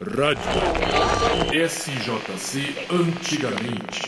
Rádio 0.00 1.68
SJC 1.68 2.74
Antigamente. 2.90 4.02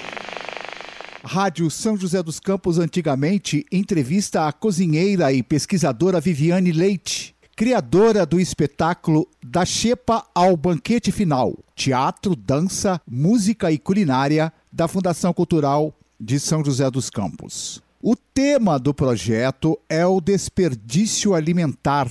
Rádio 1.23 1.71
São 1.71 1.97
José 1.97 2.21
dos 2.25 2.41
Campos 2.41 2.81
Antigamente 2.81 3.65
entrevista 3.71 4.49
a 4.49 4.53
cozinheira 4.53 5.33
e 5.33 5.45
pesquisadora 5.45 6.21
Viviane 6.21 6.72
Leite, 6.72 7.37
criadora 7.54 8.27
do 8.27 8.41
espetáculo 8.41 9.29
Da 9.41 9.64
Xepa 9.64 10.27
ao 10.35 10.57
Banquete 10.57 11.12
Final, 11.12 11.57
teatro, 11.77 12.34
dança, 12.34 13.00
música 13.09 13.71
e 13.71 13.79
culinária 13.79 14.53
da 14.73 14.89
Fundação 14.89 15.32
Cultural 15.32 15.95
de 16.18 16.41
São 16.41 16.64
José 16.64 16.91
dos 16.91 17.09
Campos. 17.09 17.80
O 18.03 18.16
tema 18.16 18.77
do 18.77 18.93
projeto 18.93 19.79
é 19.89 20.05
o 20.05 20.21
desperdício 20.21 21.32
alimentar 21.32 22.11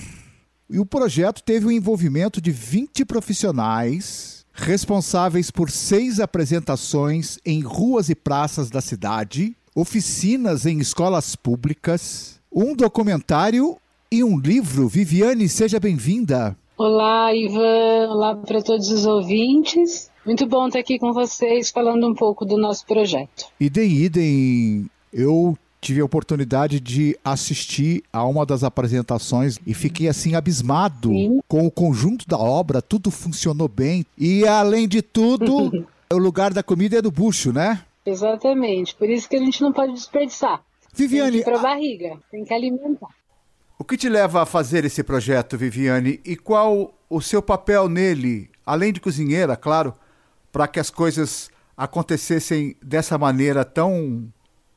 e 0.70 0.80
o 0.80 0.86
projeto 0.86 1.44
teve 1.44 1.68
o 1.68 1.72
envolvimento 1.72 2.42
de 2.42 2.52
20 2.52 3.06
profissionais 3.06 4.46
responsáveis 4.54 5.52
por 5.52 5.70
seis 5.70 6.20
apresentações 6.20 7.38
em 7.46 7.62
ruas 7.62 8.10
e 8.10 8.16
praças 8.16 8.70
da 8.70 8.82
cidade, 8.82 9.56
oficinas 9.76 10.66
em 10.66 10.80
escolas 10.80 11.36
públicas, 11.36 12.40
um 12.52 12.74
documentário 12.74 13.78
e 14.10 14.24
um 14.24 14.40
livro. 14.40 14.88
Viviane, 14.88 15.50
seja 15.50 15.80
bem-vinda. 15.80 16.58
Olá, 16.78 17.34
Ivan. 17.36 18.10
Olá 18.10 18.36
para 18.36 18.62
todos 18.62 18.90
os 18.90 19.06
ouvintes. 19.06 20.10
Muito 20.26 20.48
bom 20.48 20.68
estar 20.68 20.80
aqui 20.80 20.98
com 20.98 21.14
vocês 21.14 21.70
falando 21.70 22.08
um 22.08 22.14
pouco 22.14 22.46
do 22.46 22.58
nosso 22.58 22.86
projeto. 22.86 23.46
Idem, 23.60 23.92
idem. 23.92 24.90
Eu 25.12 25.58
tive 25.86 26.02
a 26.02 26.06
oportunidade 26.06 26.80
de 26.80 27.16
assistir 27.24 28.04
a 28.12 28.26
uma 28.26 28.44
das 28.44 28.64
apresentações 28.64 29.60
e 29.68 29.74
fiquei 29.76 30.08
assim 30.08 30.34
abismado 30.34 31.10
Sim. 31.10 31.40
com 31.48 31.68
o 31.68 31.70
conjunto 31.70 32.28
da 32.28 32.40
obra, 32.40 32.82
tudo 32.82 33.12
funcionou 33.12 33.68
bem 33.68 34.04
e 34.18 34.48
além 34.48 34.88
de 34.88 35.04
tudo, 35.04 35.86
o 36.12 36.18
lugar 36.18 36.52
da 36.52 36.64
comida 36.64 36.98
é 36.98 37.02
do 37.04 37.12
bucho, 37.12 37.54
né? 37.54 37.86
Exatamente, 38.04 38.96
por 38.96 39.08
isso 39.08 39.30
que 39.30 39.36
a 39.36 39.40
gente 39.40 39.62
não 39.62 39.72
pode 39.72 39.94
desperdiçar. 39.94 40.64
Viviane, 40.92 41.44
para 41.44 41.60
a 41.60 41.62
barriga, 41.62 42.18
tem 42.32 42.44
que 42.44 42.54
alimentar. 42.54 43.10
O 43.78 43.84
que 43.84 43.96
te 43.96 44.10
leva 44.10 44.42
a 44.42 44.46
fazer 44.46 44.86
esse 44.86 45.04
projeto, 45.04 45.56
Viviane, 45.56 46.20
e 46.26 46.36
qual 46.36 46.96
o 47.08 47.22
seu 47.22 47.44
papel 47.44 47.88
nele, 47.88 48.50
além 48.66 48.92
de 48.92 49.00
cozinheira, 49.00 49.56
claro, 49.56 49.94
para 50.52 50.68
que 50.68 50.80
as 50.80 50.90
coisas 50.90 51.52
acontecessem 51.78 52.76
dessa 52.82 53.20
maneira 53.20 53.64
tão 53.64 54.28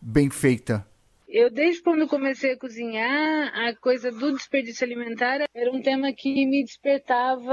bem 0.02 0.28
feita? 0.28 0.86
Eu, 1.28 1.50
desde 1.50 1.82
quando 1.82 2.08
comecei 2.08 2.52
a 2.52 2.58
cozinhar, 2.58 3.52
a 3.54 3.76
coisa 3.76 4.10
do 4.10 4.32
desperdício 4.32 4.84
alimentar 4.84 5.46
era 5.54 5.70
um 5.70 5.82
tema 5.82 6.10
que 6.12 6.46
me 6.46 6.64
despertava 6.64 7.52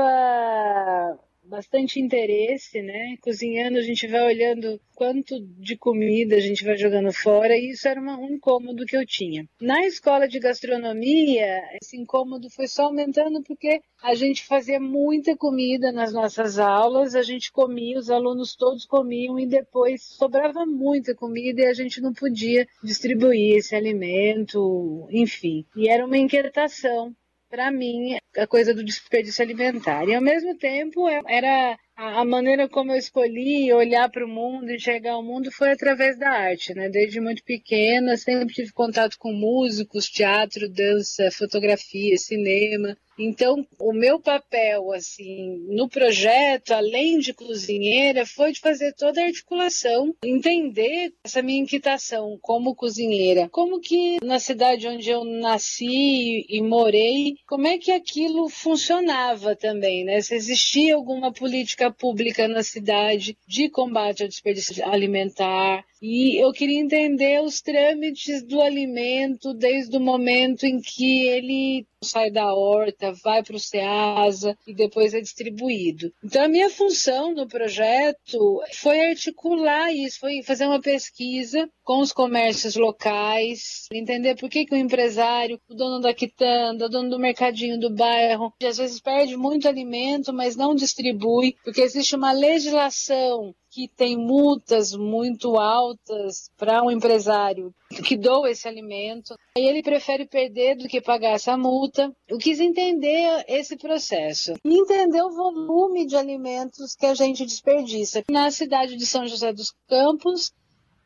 bastante 1.47 1.99
interesse, 1.99 2.81
né? 2.81 3.17
Cozinhando, 3.21 3.77
a 3.77 3.81
gente 3.81 4.07
vai 4.07 4.21
olhando 4.25 4.79
quanto 4.93 5.39
de 5.39 5.77
comida 5.77 6.35
a 6.35 6.39
gente 6.39 6.63
vai 6.63 6.77
jogando 6.77 7.11
fora, 7.11 7.55
e 7.55 7.71
isso 7.71 7.87
era 7.87 7.99
uma, 7.99 8.17
um 8.17 8.31
incômodo 8.31 8.85
que 8.85 8.95
eu 8.95 9.05
tinha. 9.05 9.47
Na 9.59 9.85
escola 9.85 10.27
de 10.27 10.39
gastronomia, 10.39 11.61
esse 11.81 11.97
incômodo 11.97 12.49
foi 12.49 12.67
só 12.67 12.85
aumentando 12.85 13.43
porque 13.43 13.81
a 14.01 14.15
gente 14.15 14.43
fazia 14.43 14.79
muita 14.79 15.35
comida 15.35 15.91
nas 15.91 16.13
nossas 16.13 16.57
aulas, 16.57 17.15
a 17.15 17.23
gente 17.23 17.51
comia, 17.51 17.99
os 17.99 18.09
alunos 18.09 18.55
todos 18.55 18.85
comiam, 18.85 19.39
e 19.39 19.45
depois 19.45 20.03
sobrava 20.03 20.65
muita 20.65 21.13
comida 21.13 21.61
e 21.61 21.67
a 21.67 21.73
gente 21.73 22.01
não 22.01 22.13
podia 22.13 22.67
distribuir 22.83 23.57
esse 23.57 23.75
alimento, 23.75 25.07
enfim. 25.11 25.65
E 25.75 25.89
era 25.89 26.05
uma 26.05 26.17
inquietação 26.17 27.15
para 27.55 27.71
mim, 27.71 28.17
a 28.37 28.45
coisa 28.45 28.73
do 28.73 28.83
desperdício 28.83 29.41
alimentar. 29.41 30.05
E 30.09 30.13
ao 30.13 30.21
mesmo 30.21 30.57
tempo, 30.57 31.07
é, 31.07 31.21
era 31.25 31.77
a 31.95 32.25
maneira 32.25 32.67
como 32.67 32.91
eu 32.91 32.97
escolhi 32.97 33.71
olhar 33.71 34.09
para 34.09 34.25
o 34.25 34.27
mundo, 34.27 34.69
enxergar 34.69 35.17
o 35.17 35.23
mundo, 35.23 35.49
foi 35.53 35.71
através 35.71 36.19
da 36.19 36.29
arte, 36.29 36.73
né? 36.73 36.89
Desde 36.89 37.21
muito 37.21 37.41
pequena, 37.45 38.17
sempre 38.17 38.53
tive 38.53 38.73
contato 38.73 39.17
com 39.17 39.31
músicos, 39.31 40.09
teatro, 40.09 40.67
dança, 40.67 41.31
fotografia, 41.31 42.17
cinema. 42.17 42.97
Então, 43.17 43.65
o 43.79 43.93
meu 43.93 44.19
papel, 44.19 44.91
assim, 44.91 45.57
no 45.69 45.87
projeto, 45.87 46.71
além 46.71 47.19
de 47.19 47.33
cozinheira, 47.33 48.25
foi 48.25 48.51
de 48.51 48.59
fazer 48.59 48.93
toda 48.93 49.21
a 49.21 49.25
articulação, 49.25 50.13
entender 50.23 51.13
essa 51.23 51.41
minha 51.41 51.61
inquietação 51.61 52.37
como 52.41 52.75
cozinheira. 52.75 53.47
Como 53.49 53.79
que 53.79 54.17
na 54.23 54.39
cidade 54.39 54.87
onde 54.87 55.09
eu 55.09 55.23
nasci 55.23 56.45
e 56.49 56.61
morei, 56.61 57.35
como 57.47 57.67
é 57.67 57.77
que 57.77 57.91
aquilo 57.91 58.49
funcionava 58.49 59.55
também, 59.55 60.03
né? 60.03 60.21
Se 60.21 60.35
existia 60.35 60.95
alguma 60.95 61.31
política 61.31 61.91
pública 61.91 62.47
na 62.47 62.63
cidade 62.63 63.37
de 63.47 63.69
combate 63.69 64.23
ao 64.23 64.29
desperdício 64.29 64.85
alimentar, 64.85 65.85
e 66.07 66.37
eu 66.39 66.51
queria 66.51 66.79
entender 66.79 67.41
os 67.41 67.61
trâmites 67.61 68.43
do 68.43 68.61
alimento 68.61 69.55
desde 69.55 69.97
o 69.97 69.99
momento 69.99 70.63
em 70.63 70.79
que 70.79 71.27
ele 71.27 71.87
sai 72.03 72.29
da 72.29 72.53
horta, 72.53 73.11
vai 73.23 73.41
para 73.41 73.55
o 73.55 73.59
SEASA 73.59 74.55
e 74.67 74.75
depois 74.75 75.15
é 75.15 75.19
distribuído. 75.19 76.13
Então, 76.23 76.43
a 76.43 76.47
minha 76.47 76.69
função 76.69 77.33
no 77.33 77.47
projeto 77.47 78.61
foi 78.73 79.07
articular 79.07 79.91
isso, 79.91 80.19
foi 80.19 80.43
fazer 80.43 80.67
uma 80.67 80.79
pesquisa 80.79 81.67
com 81.83 82.01
os 82.01 82.13
comércios 82.13 82.75
locais, 82.75 83.87
entender 83.91 84.35
por 84.35 84.47
que, 84.47 84.65
que 84.65 84.75
o 84.75 84.77
empresário, 84.77 85.59
o 85.67 85.73
dono 85.73 85.99
da 85.99 86.13
quitanda, 86.13 86.85
o 86.85 86.89
dono 86.89 87.09
do 87.09 87.17
mercadinho 87.17 87.79
do 87.79 87.89
bairro, 87.89 88.53
às 88.63 88.77
vezes 88.77 88.99
perde 88.99 89.35
muito 89.35 89.67
alimento, 89.67 90.31
mas 90.31 90.55
não 90.55 90.75
distribui, 90.75 91.55
porque 91.63 91.81
existe 91.81 92.15
uma 92.15 92.31
legislação 92.31 93.55
que 93.75 93.89
tem 93.89 94.15
multas 94.15 94.93
muito 94.93 95.57
altas 95.57 96.49
para 96.55 96.81
um 96.81 96.89
empresário 96.89 97.75
que 98.05 98.15
doa 98.15 98.49
esse 98.49 98.69
alimento. 98.69 99.35
E 99.57 99.59
ele 99.59 99.83
prefere 99.83 100.25
perder 100.25 100.77
do 100.77 100.87
que 100.87 101.01
pagar 101.01 101.31
essa 101.31 101.57
multa. 101.57 102.09
Eu 102.25 102.37
quis 102.37 102.61
entender 102.61 103.43
esse 103.49 103.75
processo 103.75 104.53
e 104.63 104.79
entender 104.79 105.21
o 105.21 105.35
volume 105.35 106.05
de 106.05 106.15
alimentos 106.15 106.95
que 106.95 107.05
a 107.05 107.13
gente 107.13 107.45
desperdiça. 107.45 108.23
Na 108.31 108.49
cidade 108.49 108.95
de 108.95 109.05
São 109.05 109.27
José 109.27 109.51
dos 109.51 109.73
Campos, 109.89 110.53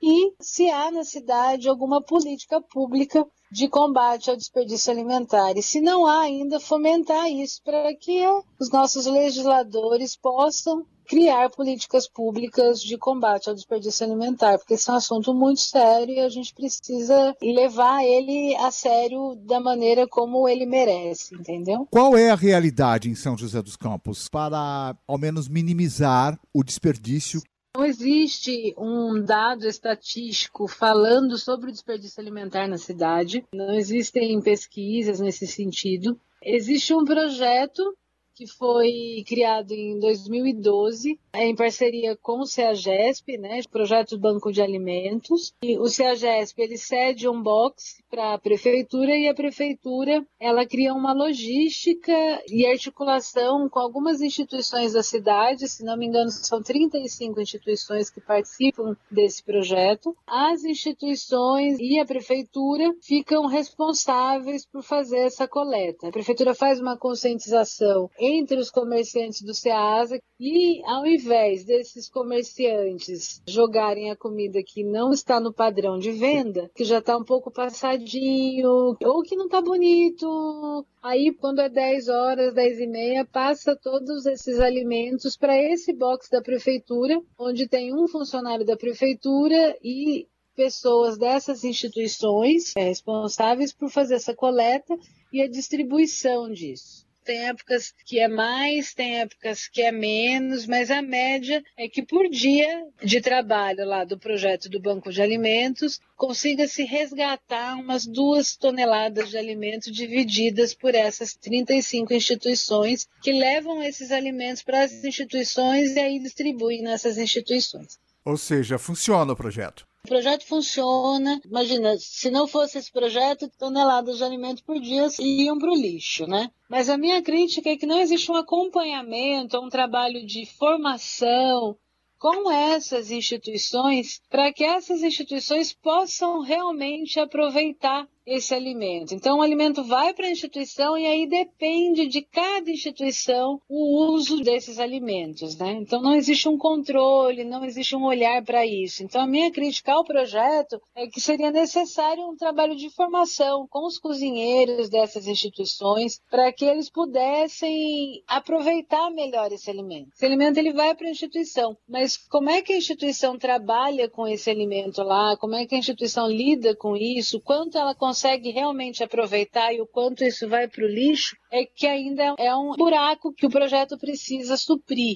e 0.01 0.33
se 0.39 0.69
há 0.69 0.91
na 0.91 1.03
cidade 1.03 1.67
alguma 1.67 2.01
política 2.01 2.61
pública 2.61 3.25
de 3.51 3.67
combate 3.67 4.29
ao 4.29 4.37
desperdício 4.37 4.91
alimentar. 4.91 5.57
E 5.57 5.61
se 5.61 5.81
não 5.81 6.05
há 6.05 6.21
ainda, 6.21 6.59
fomentar 6.59 7.27
isso 7.29 7.61
para 7.63 7.93
que 7.95 8.21
os 8.59 8.69
nossos 8.71 9.05
legisladores 9.05 10.15
possam 10.15 10.85
criar 11.07 11.49
políticas 11.49 12.07
públicas 12.07 12.79
de 12.79 12.95
combate 12.95 13.49
ao 13.49 13.55
desperdício 13.55 14.05
alimentar, 14.05 14.59
porque 14.59 14.75
esse 14.75 14.87
é 14.87 14.93
um 14.93 14.97
assunto 14.97 15.33
muito 15.33 15.59
sério 15.59 16.13
e 16.13 16.19
a 16.19 16.29
gente 16.29 16.53
precisa 16.53 17.35
levar 17.41 18.03
ele 18.03 18.55
a 18.57 18.69
sério 18.69 19.35
da 19.35 19.59
maneira 19.59 20.07
como 20.07 20.47
ele 20.47 20.67
merece, 20.67 21.33
entendeu? 21.33 21.87
Qual 21.89 22.15
é 22.15 22.29
a 22.29 22.35
realidade 22.35 23.09
em 23.09 23.15
São 23.15 23.35
José 23.35 23.59
dos 23.59 23.75
Campos 23.75 24.29
para, 24.29 24.95
ao 25.07 25.17
menos, 25.17 25.47
minimizar 25.49 26.39
o 26.53 26.63
desperdício 26.63 27.41
não 27.75 27.85
existe 27.85 28.73
um 28.77 29.21
dado 29.23 29.67
estatístico 29.67 30.67
falando 30.67 31.37
sobre 31.37 31.69
o 31.69 31.71
desperdício 31.71 32.19
alimentar 32.19 32.67
na 32.67 32.77
cidade, 32.77 33.45
não 33.53 33.73
existem 33.75 34.41
pesquisas 34.41 35.19
nesse 35.19 35.45
sentido. 35.45 36.19
Existe 36.43 36.93
um 36.93 37.05
projeto 37.05 37.95
que 38.39 38.47
foi 38.47 39.21
criado 39.27 39.73
em 39.73 39.99
2012, 39.99 41.19
em 41.35 41.55
parceria 41.57 42.15
com 42.15 42.39
o 42.39 42.45
CEAGESP, 42.45 43.37
né, 43.37 43.59
projeto 43.69 44.17
Banco 44.17 44.49
de 44.49 44.61
Alimentos. 44.61 45.53
E 45.61 45.77
o 45.77 45.87
CEAGESP 45.87 46.61
ele 46.61 46.77
cede 46.77 47.27
um 47.27 47.43
box 47.43 48.01
para 48.09 48.33
a 48.33 48.37
prefeitura 48.39 49.13
e 49.13 49.27
a 49.27 49.33
prefeitura 49.33 50.25
ela 50.39 50.65
cria 50.65 50.93
uma 50.93 51.11
logística 51.11 52.13
e 52.47 52.65
articulação 52.65 53.67
com 53.67 53.79
algumas 53.79 54.21
instituições 54.21 54.93
da 54.93 55.03
cidade, 55.03 55.67
se 55.67 55.83
não 55.83 55.97
me 55.97 56.07
engano 56.07 56.29
são 56.29 56.63
35 56.63 57.41
instituições 57.41 58.09
que 58.09 58.21
participam 58.21 58.95
desse 59.11 59.43
projeto. 59.43 60.15
As 60.25 60.63
instituições 60.63 61.77
e 61.77 61.99
a 61.99 62.05
prefeitura 62.05 62.95
ficam 63.01 63.47
responsáveis 63.47 64.65
por 64.65 64.81
fazer 64.81 65.19
essa 65.25 65.45
coleta. 65.45 66.07
A 66.07 66.11
prefeitura 66.11 66.55
faz 66.55 66.79
uma 66.79 66.97
conscientização 66.97 68.09
entre 68.29 68.57
os 68.57 68.69
comerciantes 68.69 69.41
do 69.41 69.53
SEASA 69.53 70.19
e 70.39 70.81
ao 70.85 71.05
invés 71.05 71.65
desses 71.65 72.09
comerciantes 72.09 73.41
jogarem 73.47 74.09
a 74.09 74.15
comida 74.15 74.61
que 74.65 74.83
não 74.83 75.11
está 75.11 75.39
no 75.39 75.53
padrão 75.53 75.97
de 75.97 76.11
venda, 76.11 76.69
que 76.73 76.85
já 76.85 76.99
está 76.99 77.17
um 77.17 77.23
pouco 77.23 77.51
passadinho, 77.51 78.95
ou 79.03 79.23
que 79.23 79.35
não 79.35 79.45
está 79.45 79.61
bonito, 79.61 80.85
aí 81.01 81.33
quando 81.33 81.59
é 81.59 81.69
10 81.69 82.07
horas, 82.07 82.53
10 82.53 82.79
e 82.79 82.87
meia, 82.87 83.25
passa 83.25 83.75
todos 83.75 84.25
esses 84.25 84.59
alimentos 84.59 85.35
para 85.35 85.61
esse 85.61 85.91
box 85.93 86.29
da 86.29 86.41
prefeitura, 86.41 87.21
onde 87.37 87.67
tem 87.67 87.93
um 87.93 88.07
funcionário 88.07 88.65
da 88.65 88.77
prefeitura 88.77 89.77
e 89.83 90.27
pessoas 90.55 91.17
dessas 91.17 91.63
instituições 91.63 92.73
responsáveis 92.75 93.73
por 93.73 93.89
fazer 93.89 94.15
essa 94.15 94.35
coleta 94.35 94.93
e 95.31 95.41
a 95.41 95.47
distribuição 95.47 96.51
disso. 96.51 97.08
Tem 97.29 97.47
épocas 97.47 97.93
que 98.05 98.19
é 98.19 98.27
mais, 98.27 98.91
tem 98.95 99.19
épocas 99.19 99.67
que 99.67 99.83
é 99.83 99.91
menos, 99.91 100.65
mas 100.65 100.89
a 100.89 100.99
média 100.99 101.63
é 101.77 101.87
que 101.87 102.01
por 102.01 102.27
dia 102.27 102.87
de 103.03 103.21
trabalho 103.21 103.85
lá 103.85 104.03
do 104.03 104.17
projeto 104.17 104.67
do 104.67 104.79
Banco 104.79 105.11
de 105.11 105.21
Alimentos 105.21 105.99
consiga 106.17 106.67
se 106.67 106.83
resgatar 106.83 107.75
umas 107.75 108.07
duas 108.07 108.57
toneladas 108.57 109.29
de 109.29 109.37
alimento 109.37 109.91
divididas 109.91 110.73
por 110.73 110.95
essas 110.95 111.35
35 111.35 112.15
instituições 112.15 113.07
que 113.21 113.31
levam 113.31 113.83
esses 113.83 114.11
alimentos 114.11 114.63
para 114.63 114.81
as 114.81 115.03
instituições 115.03 115.95
e 115.95 115.99
aí 115.99 116.17
distribuem 116.17 116.81
nessas 116.81 117.19
instituições. 117.19 117.99
Ou 118.25 118.37
seja, 118.37 118.79
funciona 118.79 119.33
o 119.33 119.35
projeto. 119.35 119.85
O 120.05 120.07
projeto 120.07 120.45
funciona. 120.45 121.41
Imagina, 121.45 121.97
se 121.97 122.31
não 122.31 122.47
fosse 122.47 122.77
esse 122.77 122.91
projeto, 122.91 123.49
toneladas 123.57 124.17
de 124.17 124.23
alimento 124.23 124.63
por 124.63 124.79
dia 124.79 125.07
iam 125.19 125.57
para 125.57 125.71
o 125.71 125.75
lixo, 125.75 126.25
né? 126.25 126.49
Mas 126.69 126.89
a 126.89 126.97
minha 126.97 127.21
crítica 127.21 127.69
é 127.69 127.77
que 127.77 127.85
não 127.85 127.99
existe 127.99 128.31
um 128.31 128.35
acompanhamento, 128.35 129.59
um 129.59 129.69
trabalho 129.69 130.25
de 130.25 130.45
formação 130.45 131.77
com 132.17 132.51
essas 132.51 133.11
instituições 133.11 134.21
para 134.29 134.51
que 134.51 134.63
essas 134.63 135.01
instituições 135.03 135.73
possam 135.73 136.41
realmente 136.41 137.19
aproveitar 137.19 138.07
esse 138.29 138.53
alimento. 138.53 139.13
Então, 139.13 139.39
o 139.39 139.41
alimento 139.41 139.83
vai 139.83 140.13
para 140.13 140.27
a 140.27 140.31
instituição 140.31 140.97
e 140.97 141.05
aí 141.05 141.27
depende 141.27 142.07
de 142.07 142.21
cada 142.21 142.69
instituição 142.69 143.59
o 143.67 144.13
uso 144.13 144.37
desses 144.41 144.79
alimentos, 144.79 145.57
né? 145.57 145.73
Então, 145.73 146.01
não 146.01 146.13
existe 146.13 146.47
um 146.47 146.57
controle, 146.57 147.43
não 147.43 147.65
existe 147.65 147.95
um 147.95 148.05
olhar 148.05 148.43
para 148.43 148.65
isso. 148.65 149.03
Então, 149.03 149.21
a 149.21 149.27
minha 149.27 149.51
crítica 149.51 149.93
ao 149.93 150.03
projeto 150.03 150.79
é 150.95 151.07
que 151.07 151.19
seria 151.19 151.51
necessário 151.51 152.23
um 152.23 152.35
trabalho 152.35 152.75
de 152.75 152.89
formação 152.91 153.67
com 153.67 153.85
os 153.85 153.97
cozinheiros 153.97 154.89
dessas 154.89 155.27
instituições 155.27 156.21
para 156.29 156.51
que 156.53 156.65
eles 156.65 156.89
pudessem 156.89 158.21
aproveitar 158.27 159.09
melhor 159.09 159.51
esse 159.51 159.69
alimento. 159.69 160.09
Esse 160.13 160.25
alimento 160.25 160.57
ele 160.57 160.71
vai 160.71 160.93
para 160.93 161.07
a 161.07 161.11
instituição, 161.11 161.75
mas 161.87 162.15
como 162.15 162.49
é 162.49 162.61
que 162.61 162.73
a 162.73 162.77
instituição 162.77 163.37
trabalha 163.37 164.07
com 164.07 164.27
esse 164.27 164.49
alimento 164.49 165.01
lá? 165.01 165.35
Como 165.37 165.55
é 165.55 165.65
que 165.65 165.73
a 165.73 165.79
instituição 165.79 166.27
lida 166.27 166.75
com 166.75 166.95
isso? 166.95 167.41
Quanto 167.41 167.77
ela 167.77 167.95
consegue 167.95 168.18
consegue 168.19 168.51
realmente 168.51 169.01
aproveitar 169.01 169.73
e 169.73 169.79
o 169.79 169.87
quanto 169.87 170.25
isso 170.25 170.45
vai 170.49 170.67
para 170.67 170.83
o 170.83 170.87
lixo, 170.87 171.37
é 171.49 171.63
que 171.63 171.87
ainda 171.87 172.35
é 172.37 172.53
um 172.53 172.73
buraco 172.73 173.31
que 173.31 173.45
o 173.45 173.49
projeto 173.49 173.97
precisa 173.97 174.57
suprir. 174.57 175.15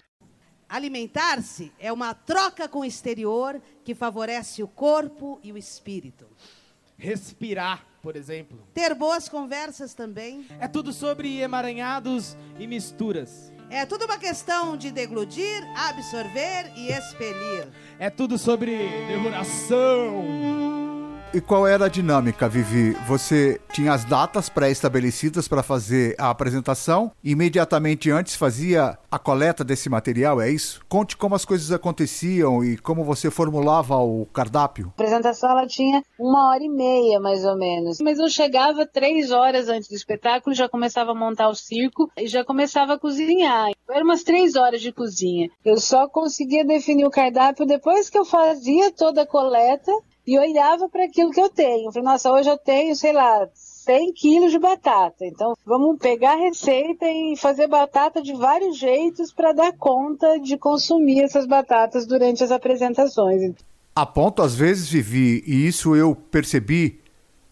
Alimentar-se 0.69 1.69
é 1.77 1.91
uma 1.91 2.13
troca 2.13 2.65
com 2.69 2.79
o 2.79 2.85
exterior 2.85 3.61
que 3.83 3.93
favorece 3.93 4.63
o 4.63 4.69
corpo 4.69 5.37
e 5.43 5.51
o 5.51 5.57
espírito. 5.57 6.25
Respirar, 6.97 7.85
por 8.01 8.15
exemplo. 8.15 8.65
Ter 8.73 8.95
boas 8.95 9.27
conversas 9.27 9.93
também. 9.93 10.45
É 10.57 10.69
tudo 10.69 10.93
sobre 10.93 11.41
emaranhados 11.41 12.37
e 12.57 12.65
misturas. 12.65 13.51
É 13.69 13.85
tudo 13.85 14.05
uma 14.05 14.17
questão 14.17 14.77
de 14.77 14.91
deglutir, 14.91 15.61
absorver 15.75 16.71
e 16.77 16.87
expelir. 16.89 17.67
É 17.99 18.09
tudo 18.09 18.37
sobre 18.37 18.77
devoração. 19.07 20.72
E 21.33 21.41
qual 21.41 21.65
era 21.65 21.85
a 21.85 21.89
dinâmica, 21.89 22.47
Vivi? 22.47 22.91
Você 23.07 23.59
tinha 23.71 23.91
as 23.91 24.05
datas 24.05 24.49
pré-estabelecidas 24.49 25.47
para 25.47 25.63
fazer 25.63 26.15
a 26.19 26.29
apresentação, 26.29 27.11
imediatamente 27.23 28.11
antes 28.11 28.35
fazia 28.35 28.99
a 29.09 29.17
coleta 29.17 29.63
desse 29.63 29.89
material, 29.89 30.39
é 30.39 30.51
isso? 30.51 30.81
Conte 30.87 31.17
como 31.17 31.33
as 31.33 31.43
coisas 31.43 31.71
aconteciam 31.71 32.63
e 32.63 32.77
como 32.77 33.03
você 33.03 33.31
formulava 33.31 33.97
o 33.97 34.27
cardápio. 34.27 34.85
A 34.85 34.89
apresentação 34.89 35.49
ela 35.49 35.65
tinha 35.65 36.03
uma 36.19 36.51
hora 36.51 36.63
e 36.63 36.69
meia, 36.69 37.19
mais 37.19 37.43
ou 37.43 37.57
menos. 37.57 37.97
Mas 37.99 38.19
eu 38.19 38.29
chegava 38.29 38.85
três 38.85 39.31
horas 39.31 39.69
antes 39.69 39.89
do 39.89 39.95
espetáculo, 39.95 40.55
já 40.55 40.69
começava 40.69 41.13
a 41.13 41.15
montar 41.15 41.49
o 41.49 41.55
circo 41.55 42.11
e 42.15 42.27
já 42.27 42.45
começava 42.45 42.93
a 42.93 42.99
cozinhar. 42.99 43.71
Eram 43.89 44.05
umas 44.05 44.21
três 44.21 44.55
horas 44.55 44.81
de 44.81 44.91
cozinha. 44.91 45.49
Eu 45.65 45.77
só 45.77 46.07
conseguia 46.07 46.63
definir 46.63 47.05
o 47.05 47.11
cardápio 47.11 47.65
depois 47.65 48.07
que 48.07 48.19
eu 48.19 48.23
fazia 48.23 48.91
toda 48.91 49.23
a 49.23 49.27
coleta 49.27 49.91
e 50.25 50.37
olhava 50.37 50.87
para 50.89 51.05
aquilo 51.05 51.31
que 51.31 51.41
eu 51.41 51.49
tenho. 51.49 51.91
Falei, 51.91 52.07
nossa, 52.07 52.31
hoje 52.31 52.49
eu 52.49 52.57
tenho, 52.57 52.95
sei 52.95 53.11
lá, 53.13 53.47
100 53.53 54.13
quilos 54.13 54.51
de 54.51 54.59
batata. 54.59 55.25
Então, 55.25 55.53
vamos 55.65 55.97
pegar 55.99 56.33
a 56.33 56.37
receita 56.37 57.05
e 57.05 57.35
fazer 57.37 57.67
batata 57.67 58.21
de 58.21 58.33
vários 58.33 58.77
jeitos 58.77 59.33
para 59.33 59.51
dar 59.51 59.73
conta 59.73 60.39
de 60.39 60.57
consumir 60.57 61.21
essas 61.21 61.45
batatas 61.45 62.05
durante 62.05 62.43
as 62.43 62.51
apresentações. 62.51 63.53
A 63.95 64.05
ponto, 64.05 64.41
às 64.41 64.55
vezes, 64.55 64.89
Vivi, 64.89 65.43
e 65.45 65.67
isso 65.67 65.95
eu 65.95 66.15
percebi 66.15 66.99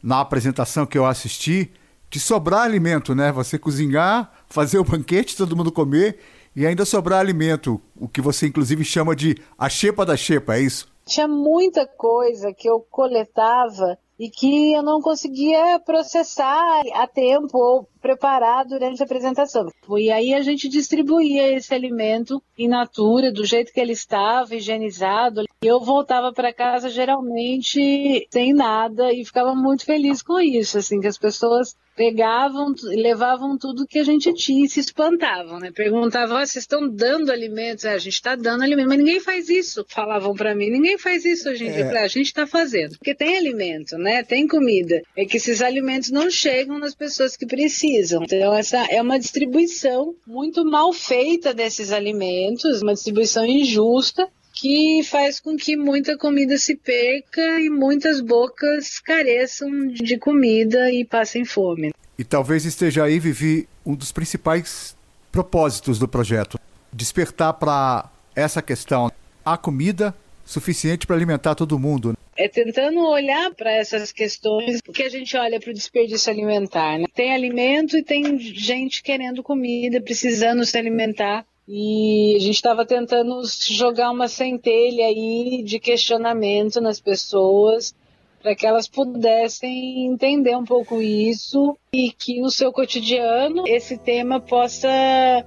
na 0.01 0.19
apresentação 0.19 0.85
que 0.85 0.97
eu 0.97 1.05
assisti, 1.05 1.71
de 2.09 2.19
sobrar 2.19 2.63
alimento, 2.63 3.15
né? 3.15 3.31
Você 3.31 3.57
cozinhar, 3.57 4.31
fazer 4.49 4.77
o 4.79 4.83
banquete, 4.83 5.37
todo 5.37 5.55
mundo 5.55 5.71
comer 5.71 6.19
e 6.55 6.65
ainda 6.65 6.83
sobrar 6.83 7.19
alimento, 7.19 7.79
o 7.95 8.07
que 8.07 8.19
você 8.19 8.47
inclusive 8.47 8.83
chama 8.83 9.15
de 9.15 9.37
a 9.57 9.69
xepa 9.69 10.05
da 10.05 10.17
xepa, 10.17 10.55
é 10.55 10.61
isso? 10.61 10.90
Tinha 11.05 11.27
muita 11.27 11.85
coisa 11.85 12.53
que 12.53 12.69
eu 12.69 12.79
coletava 12.79 13.97
e 14.19 14.29
que 14.29 14.73
eu 14.73 14.83
não 14.83 15.01
conseguia 15.01 15.79
processar 15.79 16.81
a 16.93 17.07
tempo 17.07 17.57
ou 17.57 17.87
preparar 18.01 18.65
durante 18.65 19.01
a 19.01 19.05
apresentação. 19.05 19.67
E 19.97 20.11
aí 20.11 20.33
a 20.33 20.41
gente 20.41 20.67
distribuía 20.67 21.55
esse 21.55 21.73
alimento 21.73 22.41
in 22.57 22.67
natura, 22.67 23.31
do 23.31 23.45
jeito 23.45 23.71
que 23.71 23.79
ele 23.79 23.93
estava, 23.93 24.55
higienizado. 24.55 25.43
E 25.63 25.67
eu 25.67 25.79
voltava 25.79 26.33
para 26.33 26.53
casa 26.53 26.89
geralmente 26.89 28.27
sem 28.31 28.53
nada 28.53 29.13
e 29.13 29.23
ficava 29.23 29.53
muito 29.53 29.85
feliz 29.85 30.21
com 30.21 30.39
isso, 30.39 30.77
assim, 30.77 30.99
que 30.99 31.07
as 31.07 31.17
pessoas 31.17 31.75
pegavam 31.95 32.73
e 32.91 32.95
levavam 32.95 33.57
tudo 33.57 33.85
que 33.85 33.99
a 33.99 34.03
gente 34.03 34.33
tinha 34.33 34.65
e 34.65 34.69
se 34.69 34.79
espantavam, 34.79 35.59
né? 35.59 35.71
Perguntavam, 35.71 36.37
oh, 36.37 36.39
vocês 36.39 36.63
estão 36.63 36.89
dando 36.89 37.31
alimentos? 37.31 37.85
É, 37.85 37.93
a 37.93 37.97
gente 37.97 38.13
está 38.13 38.35
dando 38.35 38.63
alimento, 38.63 38.87
mas 38.87 38.97
ninguém 38.97 39.19
faz 39.19 39.49
isso. 39.49 39.85
Falavam 39.87 40.33
para 40.33 40.55
mim, 40.55 40.69
ninguém 40.69 40.97
faz 40.97 41.25
isso 41.25 41.49
hoje 41.49 41.67
em 41.67 41.71
dia. 41.71 41.85
É. 41.85 42.03
a 42.03 42.07
gente 42.07 42.27
está 42.27 42.47
fazendo. 42.47 42.97
Porque 42.97 43.13
tem 43.13 43.37
alimento, 43.37 43.97
né? 43.97 44.23
Tem 44.23 44.47
comida. 44.47 45.01
É 45.15 45.25
que 45.25 45.37
esses 45.37 45.61
alimentos 45.61 46.09
não 46.09 46.29
chegam 46.31 46.79
nas 46.79 46.95
pessoas 46.95 47.37
que 47.37 47.45
precisam. 47.45 47.90
Então, 47.99 48.53
essa 48.53 48.77
é 48.85 49.01
uma 49.01 49.19
distribuição 49.19 50.15
muito 50.25 50.63
mal 50.63 50.93
feita 50.93 51.53
desses 51.53 51.91
alimentos, 51.91 52.81
uma 52.81 52.93
distribuição 52.93 53.45
injusta 53.45 54.27
que 54.53 55.01
faz 55.03 55.39
com 55.39 55.55
que 55.55 55.75
muita 55.77 56.17
comida 56.17 56.57
se 56.57 56.75
perca 56.75 57.59
e 57.59 57.69
muitas 57.69 58.19
bocas 58.19 58.99
careçam 58.99 59.87
de 59.87 60.17
comida 60.17 60.91
e 60.91 61.05
passem 61.05 61.45
fome. 61.45 61.91
E 62.17 62.23
talvez 62.23 62.65
esteja 62.65 63.03
aí, 63.05 63.19
Vivi, 63.19 63.67
um 63.85 63.95
dos 63.95 64.11
principais 64.11 64.95
propósitos 65.31 65.97
do 65.97 66.07
projeto: 66.07 66.59
despertar 66.91 67.53
para 67.53 68.09
essa 68.35 68.61
questão. 68.61 69.11
A 69.43 69.57
comida 69.57 70.13
suficiente 70.45 71.07
para 71.07 71.15
alimentar 71.15 71.55
todo 71.55 71.79
mundo. 71.79 72.15
É 72.41 72.47
tentando 72.47 73.05
olhar 73.05 73.53
para 73.53 73.71
essas 73.71 74.11
questões 74.11 74.81
que 74.81 75.03
a 75.03 75.09
gente 75.09 75.37
olha 75.37 75.59
para 75.59 75.69
o 75.69 75.73
desperdício 75.73 76.31
alimentar. 76.31 76.97
Né? 76.97 77.05
Tem 77.13 77.31
alimento 77.31 77.95
e 77.95 78.03
tem 78.03 78.39
gente 78.39 79.03
querendo 79.03 79.43
comida, 79.43 80.01
precisando 80.01 80.65
se 80.65 80.75
alimentar. 80.75 81.45
E 81.67 82.33
a 82.35 82.39
gente 82.39 82.55
estava 82.55 82.83
tentando 82.83 83.39
jogar 83.69 84.09
uma 84.09 84.27
centelha 84.27 85.05
aí 85.05 85.61
de 85.63 85.79
questionamento 85.79 86.81
nas 86.81 86.99
pessoas 86.99 87.93
para 88.41 88.55
que 88.55 88.65
elas 88.65 88.87
pudessem 88.87 90.07
entender 90.07 90.55
um 90.55 90.65
pouco 90.65 90.99
isso 90.99 91.77
e 91.93 92.11
que 92.11 92.41
no 92.41 92.49
seu 92.49 92.71
cotidiano 92.71 93.67
esse 93.67 93.99
tema 93.99 94.39
possa 94.39 94.89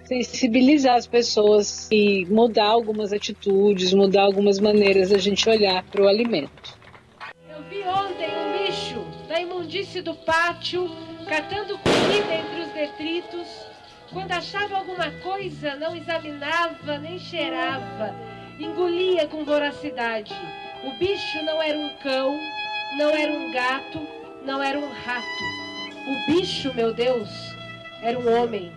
sensibilizar 0.04 0.94
as 0.94 1.08
pessoas 1.08 1.88
e 1.90 2.24
mudar 2.26 2.68
algumas 2.68 3.12
atitudes, 3.12 3.92
mudar 3.92 4.22
algumas 4.22 4.60
maneiras 4.60 5.10
da 5.10 5.18
gente 5.18 5.48
olhar 5.48 5.82
para 5.90 6.04
o 6.04 6.06
alimento. 6.06 6.83
Ontem 7.86 8.30
um 8.36 8.56
lixo 8.56 9.04
da 9.28 9.40
imundície 9.40 10.00
do 10.00 10.14
pátio 10.14 10.88
catando 11.28 11.78
comida 11.78 12.34
entre 12.34 12.60
os 12.62 12.72
detritos. 12.72 13.46
Quando 14.12 14.32
achava 14.32 14.76
alguma 14.76 15.10
coisa, 15.22 15.76
não 15.76 15.96
examinava 15.96 16.98
nem 16.98 17.18
cheirava, 17.18 18.14
engolia 18.58 19.26
com 19.26 19.44
voracidade. 19.44 20.32
O 20.84 20.98
bicho 20.98 21.42
não 21.44 21.60
era 21.60 21.78
um 21.78 21.90
cão, 22.02 22.38
não 22.98 23.10
era 23.10 23.32
um 23.32 23.52
gato, 23.52 24.00
não 24.44 24.62
era 24.62 24.78
um 24.78 24.90
rato. 25.04 25.44
O 26.06 26.32
bicho, 26.32 26.72
meu 26.74 26.94
Deus, 26.94 27.28
era 28.02 28.18
um 28.18 28.40
homem. 28.40 28.72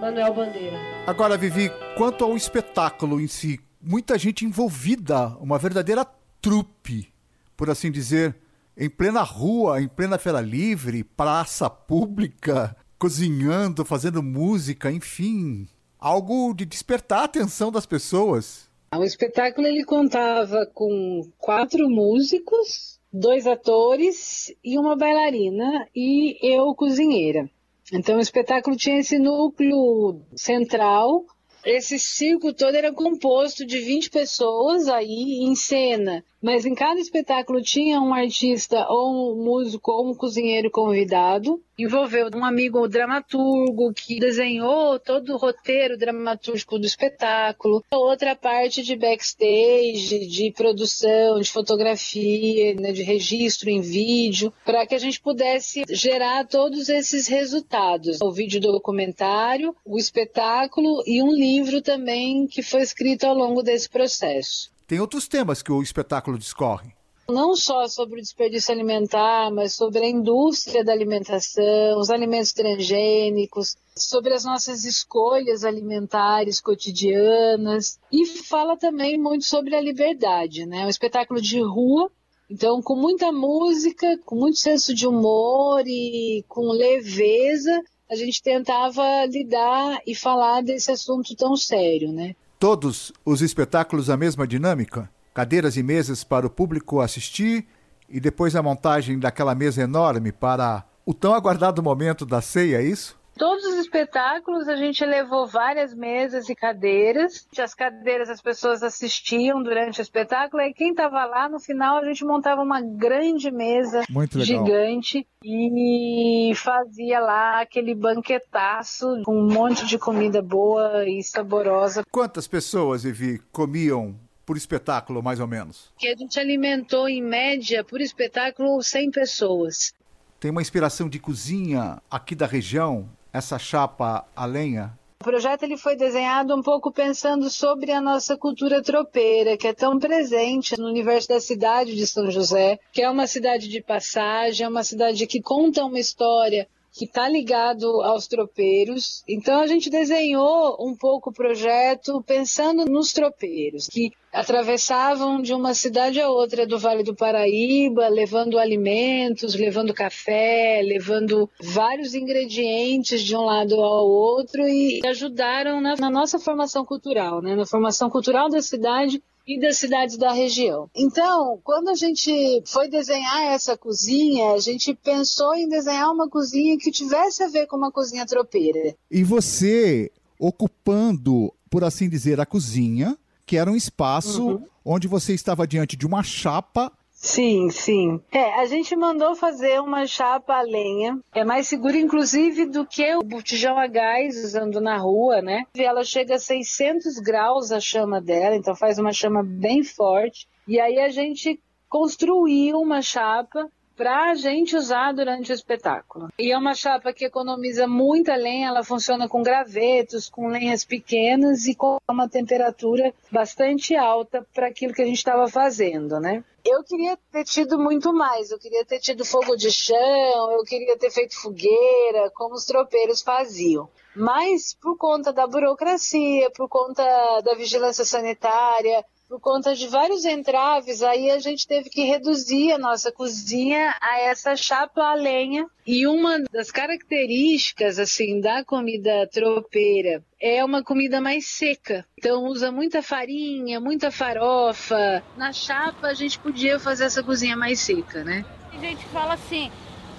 Manuel 0.00 0.34
Bandeira. 0.34 0.76
Agora, 1.06 1.36
Vivi, 1.36 1.70
quanto 1.96 2.24
ao 2.24 2.36
espetáculo 2.36 3.20
em 3.20 3.26
si, 3.26 3.60
muita 3.80 4.18
gente 4.18 4.44
envolvida, 4.44 5.28
uma 5.40 5.58
verdadeira 5.58 6.06
trupe, 6.42 7.12
por 7.56 7.70
assim 7.70 7.90
dizer, 7.90 8.36
em 8.76 8.88
plena 8.88 9.22
rua, 9.22 9.80
em 9.80 9.88
plena 9.88 10.18
feira 10.18 10.40
livre, 10.40 11.04
praça 11.04 11.68
pública, 11.70 12.76
cozinhando, 12.98 13.84
fazendo 13.84 14.22
música, 14.22 14.90
enfim, 14.90 15.66
algo 15.98 16.54
de 16.54 16.64
despertar 16.64 17.20
a 17.20 17.24
atenção 17.24 17.70
das 17.70 17.86
pessoas. 17.86 18.68
O 18.94 19.02
espetáculo 19.02 19.66
ele 19.66 19.84
contava 19.84 20.66
com 20.72 21.22
quatro 21.38 21.88
músicos 21.88 22.94
dois 23.14 23.46
atores 23.46 24.52
e 24.62 24.76
uma 24.76 24.96
bailarina 24.96 25.88
e 25.94 26.36
eu 26.42 26.74
cozinheira. 26.74 27.48
Então 27.92 28.16
o 28.16 28.20
espetáculo 28.20 28.76
tinha 28.76 28.98
esse 28.98 29.18
núcleo 29.18 30.20
central. 30.34 31.24
Esse 31.64 31.98
circo 31.98 32.52
todo 32.52 32.74
era 32.74 32.92
composto 32.92 33.64
de 33.64 33.78
20 33.78 34.10
pessoas 34.10 34.86
aí 34.86 35.38
em 35.42 35.54
cena, 35.54 36.22
mas 36.42 36.66
em 36.66 36.74
cada 36.74 37.00
espetáculo 37.00 37.62
tinha 37.62 38.00
um 38.02 38.12
artista 38.12 38.86
ou 38.90 39.32
um 39.32 39.42
músico 39.42 39.90
ou 39.90 40.10
um 40.10 40.14
cozinheiro 40.14 40.70
convidado. 40.70 41.62
Envolveu 41.76 42.30
um 42.32 42.44
amigo 42.44 42.86
dramaturgo 42.86 43.92
que 43.92 44.20
desenhou 44.20 44.98
todo 45.00 45.34
o 45.34 45.36
roteiro 45.36 45.98
dramatúrgico 45.98 46.78
do 46.78 46.86
espetáculo, 46.86 47.84
outra 47.92 48.36
parte 48.36 48.82
de 48.82 48.94
backstage, 48.94 50.26
de 50.26 50.52
produção, 50.52 51.40
de 51.40 51.50
fotografia, 51.50 52.74
né, 52.74 52.92
de 52.92 53.02
registro 53.02 53.68
em 53.68 53.80
vídeo, 53.80 54.52
para 54.64 54.86
que 54.86 54.94
a 54.94 54.98
gente 54.98 55.20
pudesse 55.20 55.82
gerar 55.90 56.46
todos 56.46 56.88
esses 56.88 57.26
resultados. 57.26 58.20
O 58.22 58.30
vídeo 58.30 58.60
documentário, 58.60 59.74
o 59.84 59.98
espetáculo 59.98 61.02
e 61.06 61.20
um 61.20 61.32
livro 61.32 61.82
também 61.82 62.46
que 62.46 62.62
foi 62.62 62.82
escrito 62.82 63.24
ao 63.24 63.34
longo 63.34 63.64
desse 63.64 63.88
processo. 63.88 64.72
Tem 64.86 65.00
outros 65.00 65.26
temas 65.26 65.60
que 65.60 65.72
o 65.72 65.82
espetáculo 65.82 66.38
discorre. 66.38 66.92
Não 67.28 67.56
só 67.56 67.88
sobre 67.88 68.18
o 68.18 68.22
desperdício 68.22 68.72
alimentar, 68.72 69.50
mas 69.50 69.74
sobre 69.74 70.00
a 70.00 70.08
indústria 70.08 70.84
da 70.84 70.92
alimentação, 70.92 71.98
os 71.98 72.10
alimentos 72.10 72.52
transgênicos, 72.52 73.76
sobre 73.96 74.34
as 74.34 74.44
nossas 74.44 74.84
escolhas 74.84 75.64
alimentares 75.64 76.60
cotidianas 76.60 77.98
e 78.12 78.26
fala 78.26 78.76
também 78.76 79.18
muito 79.18 79.44
sobre 79.44 79.74
a 79.74 79.80
liberdade, 79.80 80.66
né? 80.66 80.82
É 80.82 80.86
um 80.86 80.90
espetáculo 80.90 81.40
de 81.40 81.60
rua, 81.62 82.10
então 82.50 82.82
com 82.82 82.94
muita 82.94 83.32
música, 83.32 84.18
com 84.26 84.36
muito 84.36 84.58
senso 84.58 84.94
de 84.94 85.06
humor 85.06 85.82
e 85.86 86.44
com 86.46 86.72
leveza, 86.72 87.82
a 88.10 88.16
gente 88.16 88.42
tentava 88.42 89.24
lidar 89.26 89.98
e 90.06 90.14
falar 90.14 90.62
desse 90.62 90.90
assunto 90.90 91.34
tão 91.34 91.56
sério, 91.56 92.12
né? 92.12 92.36
Todos 92.58 93.12
os 93.24 93.40
espetáculos 93.40 94.10
a 94.10 94.16
mesma 94.16 94.46
dinâmica? 94.46 95.10
Cadeiras 95.34 95.76
e 95.76 95.82
mesas 95.82 96.22
para 96.22 96.46
o 96.46 96.50
público 96.50 97.00
assistir 97.00 97.66
e 98.08 98.20
depois 98.20 98.54
a 98.54 98.62
montagem 98.62 99.18
daquela 99.18 99.52
mesa 99.52 99.82
enorme 99.82 100.30
para 100.30 100.84
o 101.04 101.12
tão 101.12 101.34
aguardado 101.34 101.82
momento 101.82 102.24
da 102.24 102.40
ceia, 102.40 102.76
é 102.76 102.84
isso? 102.84 103.18
Todos 103.36 103.64
os 103.64 103.74
espetáculos 103.74 104.68
a 104.68 104.76
gente 104.76 105.04
levou 105.04 105.44
várias 105.44 105.92
mesas 105.92 106.48
e 106.48 106.54
cadeiras. 106.54 107.48
As 107.58 107.74
cadeiras 107.74 108.30
as 108.30 108.40
pessoas 108.40 108.80
assistiam 108.80 109.60
durante 109.60 110.00
o 110.00 110.02
espetáculo 110.02 110.62
e 110.62 110.72
quem 110.72 110.90
estava 110.90 111.24
lá 111.24 111.48
no 111.48 111.58
final 111.58 111.98
a 111.98 112.04
gente 112.04 112.24
montava 112.24 112.62
uma 112.62 112.80
grande 112.80 113.50
mesa 113.50 114.02
gigante 114.36 115.26
e 115.42 116.52
fazia 116.54 117.18
lá 117.18 117.60
aquele 117.60 117.92
banquetaço 117.92 119.22
com 119.24 119.36
um 119.36 119.52
monte 119.52 119.84
de 119.84 119.98
comida 119.98 120.40
boa 120.40 121.04
e 121.04 121.20
saborosa. 121.24 122.04
Quantas 122.12 122.46
pessoas, 122.46 123.02
Vivi, 123.02 123.40
comiam 123.50 124.14
por 124.44 124.56
espetáculo, 124.56 125.22
mais 125.22 125.40
ou 125.40 125.46
menos? 125.46 125.92
Que 125.98 126.08
a 126.08 126.16
gente 126.16 126.38
alimentou, 126.38 127.08
em 127.08 127.22
média, 127.22 127.84
por 127.84 128.00
espetáculo, 128.00 128.82
100 128.82 129.10
pessoas. 129.10 129.94
Tem 130.38 130.50
uma 130.50 130.62
inspiração 130.62 131.08
de 131.08 131.18
cozinha 131.18 132.02
aqui 132.10 132.34
da 132.34 132.46
região? 132.46 133.08
essa 133.34 133.58
chapa 133.58 134.24
a 134.36 134.46
lenha? 134.46 134.96
O 135.20 135.24
projeto 135.24 135.64
ele 135.64 135.76
foi 135.76 135.96
desenhado 135.96 136.54
um 136.54 136.62
pouco 136.62 136.92
pensando 136.92 137.50
sobre 137.50 137.90
a 137.90 138.00
nossa 138.00 138.36
cultura 138.36 138.80
tropeira, 138.80 139.56
que 139.56 139.66
é 139.66 139.72
tão 139.72 139.98
presente 139.98 140.78
no 140.78 140.86
universo 140.86 141.28
da 141.28 141.40
cidade 141.40 141.96
de 141.96 142.06
São 142.06 142.30
José, 142.30 142.78
que 142.92 143.02
é 143.02 143.10
uma 143.10 143.26
cidade 143.26 143.68
de 143.68 143.82
passagem, 143.82 144.64
é 144.64 144.68
uma 144.68 144.84
cidade 144.84 145.26
que 145.26 145.42
conta 145.42 145.84
uma 145.84 145.98
história 145.98 146.68
que 146.94 147.06
está 147.06 147.28
ligado 147.28 148.02
aos 148.02 148.28
tropeiros. 148.28 149.24
Então 149.28 149.60
a 149.60 149.66
gente 149.66 149.90
desenhou 149.90 150.76
um 150.80 150.96
pouco 150.96 151.30
o 151.30 151.32
projeto 151.32 152.22
pensando 152.22 152.84
nos 152.84 153.12
tropeiros, 153.12 153.88
que 153.88 154.12
atravessavam 154.32 155.42
de 155.42 155.52
uma 155.52 155.74
cidade 155.74 156.20
a 156.20 156.28
outra 156.28 156.64
do 156.66 156.78
Vale 156.78 157.02
do 157.02 157.14
Paraíba, 157.14 158.08
levando 158.08 158.58
alimentos, 158.58 159.54
levando 159.54 159.92
café, 159.92 160.80
levando 160.84 161.50
vários 161.60 162.14
ingredientes 162.14 163.22
de 163.22 163.36
um 163.36 163.42
lado 163.42 163.74
ao 163.80 164.08
outro 164.08 164.66
e 164.66 165.00
ajudaram 165.04 165.80
na, 165.80 165.96
na 165.96 166.10
nossa 166.10 166.38
formação 166.38 166.84
cultural, 166.84 167.42
né? 167.42 167.56
na 167.56 167.66
formação 167.66 168.08
cultural 168.08 168.48
da 168.48 168.62
cidade 168.62 169.20
e 169.46 169.60
das 169.60 169.78
cidades 169.78 170.16
da 170.16 170.32
região. 170.32 170.88
Então, 170.94 171.60
quando 171.62 171.88
a 171.88 171.94
gente 171.94 172.62
foi 172.66 172.88
desenhar 172.88 173.52
essa 173.52 173.76
cozinha, 173.76 174.52
a 174.52 174.58
gente 174.58 174.94
pensou 174.94 175.54
em 175.54 175.68
desenhar 175.68 176.10
uma 176.10 176.28
cozinha 176.28 176.78
que 176.78 176.90
tivesse 176.90 177.42
a 177.42 177.48
ver 177.48 177.66
com 177.66 177.76
uma 177.76 177.92
cozinha 177.92 178.24
tropeira. 178.26 178.94
E 179.10 179.22
você 179.22 180.10
ocupando, 180.38 181.52
por 181.70 181.84
assim 181.84 182.08
dizer, 182.08 182.40
a 182.40 182.46
cozinha, 182.46 183.16
que 183.46 183.56
era 183.56 183.70
um 183.70 183.76
espaço 183.76 184.46
uhum. 184.46 184.66
onde 184.84 185.06
você 185.06 185.34
estava 185.34 185.66
diante 185.66 185.96
de 185.96 186.06
uma 186.06 186.22
chapa 186.22 186.90
Sim, 187.24 187.70
sim. 187.70 188.20
É, 188.30 188.60
a 188.60 188.66
gente 188.66 188.94
mandou 188.94 189.34
fazer 189.34 189.80
uma 189.80 190.06
chapa 190.06 190.56
a 190.56 190.60
lenha. 190.60 191.18
É 191.32 191.42
mais 191.42 191.66
seguro, 191.66 191.96
inclusive, 191.96 192.66
do 192.66 192.86
que 192.86 193.16
o 193.16 193.22
botijão 193.22 193.78
a 193.78 193.86
gás 193.86 194.36
usando 194.44 194.78
na 194.78 194.98
rua, 194.98 195.40
né? 195.40 195.64
Ela 195.74 196.04
chega 196.04 196.34
a 196.34 196.38
600 196.38 197.18
graus 197.20 197.72
a 197.72 197.80
chama 197.80 198.20
dela, 198.20 198.54
então 198.54 198.76
faz 198.76 198.98
uma 198.98 199.10
chama 199.10 199.42
bem 199.42 199.82
forte. 199.82 200.46
E 200.68 200.78
aí 200.78 201.00
a 201.00 201.08
gente 201.08 201.58
construiu 201.88 202.78
uma 202.78 203.00
chapa 203.00 203.70
para 203.96 204.30
a 204.30 204.34
gente 204.34 204.76
usar 204.76 205.12
durante 205.12 205.52
o 205.52 205.54
espetáculo. 205.54 206.28
E 206.38 206.52
é 206.52 206.58
uma 206.58 206.74
chapa 206.74 207.12
que 207.12 207.24
economiza 207.24 207.86
muita 207.86 208.34
lenha, 208.34 208.68
ela 208.68 208.84
funciona 208.84 209.28
com 209.28 209.42
gravetos, 209.42 210.28
com 210.28 210.48
lenhas 210.48 210.84
pequenas 210.84 211.66
e 211.66 211.74
com 211.74 211.98
uma 212.08 212.28
temperatura 212.28 213.12
bastante 213.30 213.94
alta 213.96 214.46
para 214.54 214.68
aquilo 214.68 214.92
que 214.92 215.02
a 215.02 215.06
gente 215.06 215.18
estava 215.18 215.48
fazendo, 215.48 216.18
né? 216.20 216.44
Eu 216.64 216.82
queria 216.82 217.18
ter 217.30 217.44
tido 217.44 217.78
muito 217.78 218.12
mais, 218.12 218.50
eu 218.50 218.58
queria 218.58 218.84
ter 218.86 218.98
tido 218.98 219.22
fogo 219.24 219.54
de 219.54 219.70
chão, 219.70 220.50
eu 220.52 220.64
queria 220.64 220.96
ter 220.96 221.10
feito 221.10 221.38
fogueira, 221.38 222.30
como 222.34 222.54
os 222.54 222.64
tropeiros 222.64 223.20
faziam. 223.20 223.88
Mas 224.16 224.74
por 224.80 224.96
conta 224.96 225.32
da 225.32 225.46
burocracia, 225.46 226.50
por 226.56 226.68
conta 226.68 227.04
da 227.42 227.54
vigilância 227.54 228.04
sanitária, 228.04 229.04
por 229.34 229.40
conta 229.40 229.74
de 229.74 229.88
vários 229.88 230.24
entraves, 230.24 231.02
aí 231.02 231.28
a 231.28 231.40
gente 231.40 231.66
teve 231.66 231.90
que 231.90 232.04
reduzir 232.04 232.70
a 232.70 232.78
nossa 232.78 233.10
cozinha 233.10 233.92
a 234.00 234.20
essa 234.20 234.54
chapa 234.54 235.02
a 235.02 235.14
lenha. 235.14 235.66
E 235.84 236.06
uma 236.06 236.38
das 236.52 236.70
características 236.70 237.98
assim 237.98 238.40
da 238.40 238.64
comida 238.64 239.28
tropeira 239.32 240.22
é 240.40 240.64
uma 240.64 240.84
comida 240.84 241.20
mais 241.20 241.48
seca. 241.48 242.06
Então 242.16 242.44
usa 242.44 242.70
muita 242.70 243.02
farinha, 243.02 243.80
muita 243.80 244.08
farofa. 244.08 245.20
Na 245.36 245.52
chapa 245.52 246.06
a 246.06 246.14
gente 246.14 246.38
podia 246.38 246.78
fazer 246.78 247.06
essa 247.06 247.22
cozinha 247.22 247.56
mais 247.56 247.80
seca, 247.80 248.22
né? 248.22 248.44
A 248.72 248.78
gente 248.78 249.04
fala 249.06 249.34
assim: 249.34 249.68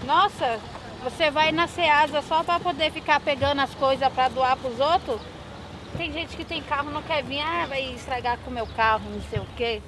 "Nossa, 0.06 0.60
você 1.06 1.32
vai 1.32 1.54
na 1.54 1.68
Ceasa 1.68 2.22
só 2.22 2.44
para 2.44 2.60
poder 2.60 2.92
ficar 2.92 3.22
pegando 3.22 3.62
as 3.62 3.74
coisas 3.76 4.12
para 4.12 4.28
doar 4.28 4.58
para 4.58 4.70
os 4.70 4.80
outros?" 4.82 5.35
Tem 5.98 6.12
gente 6.12 6.36
que 6.36 6.44
tem 6.44 6.62
carro 6.62 6.92
não 6.92 7.02
quer 7.02 7.24
vir, 7.24 7.40
ah, 7.40 7.66
vai 7.68 7.94
estragar 7.94 8.38
com 8.40 8.52
o 8.52 8.54
meu 8.54 8.68
carro, 8.68 9.10
não 9.10 9.22
sei 9.30 9.40
o 9.40 9.48
quê. 9.56 9.82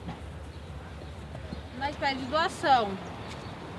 Nós 1.77 1.95
pede 1.95 2.21
doação. 2.25 2.89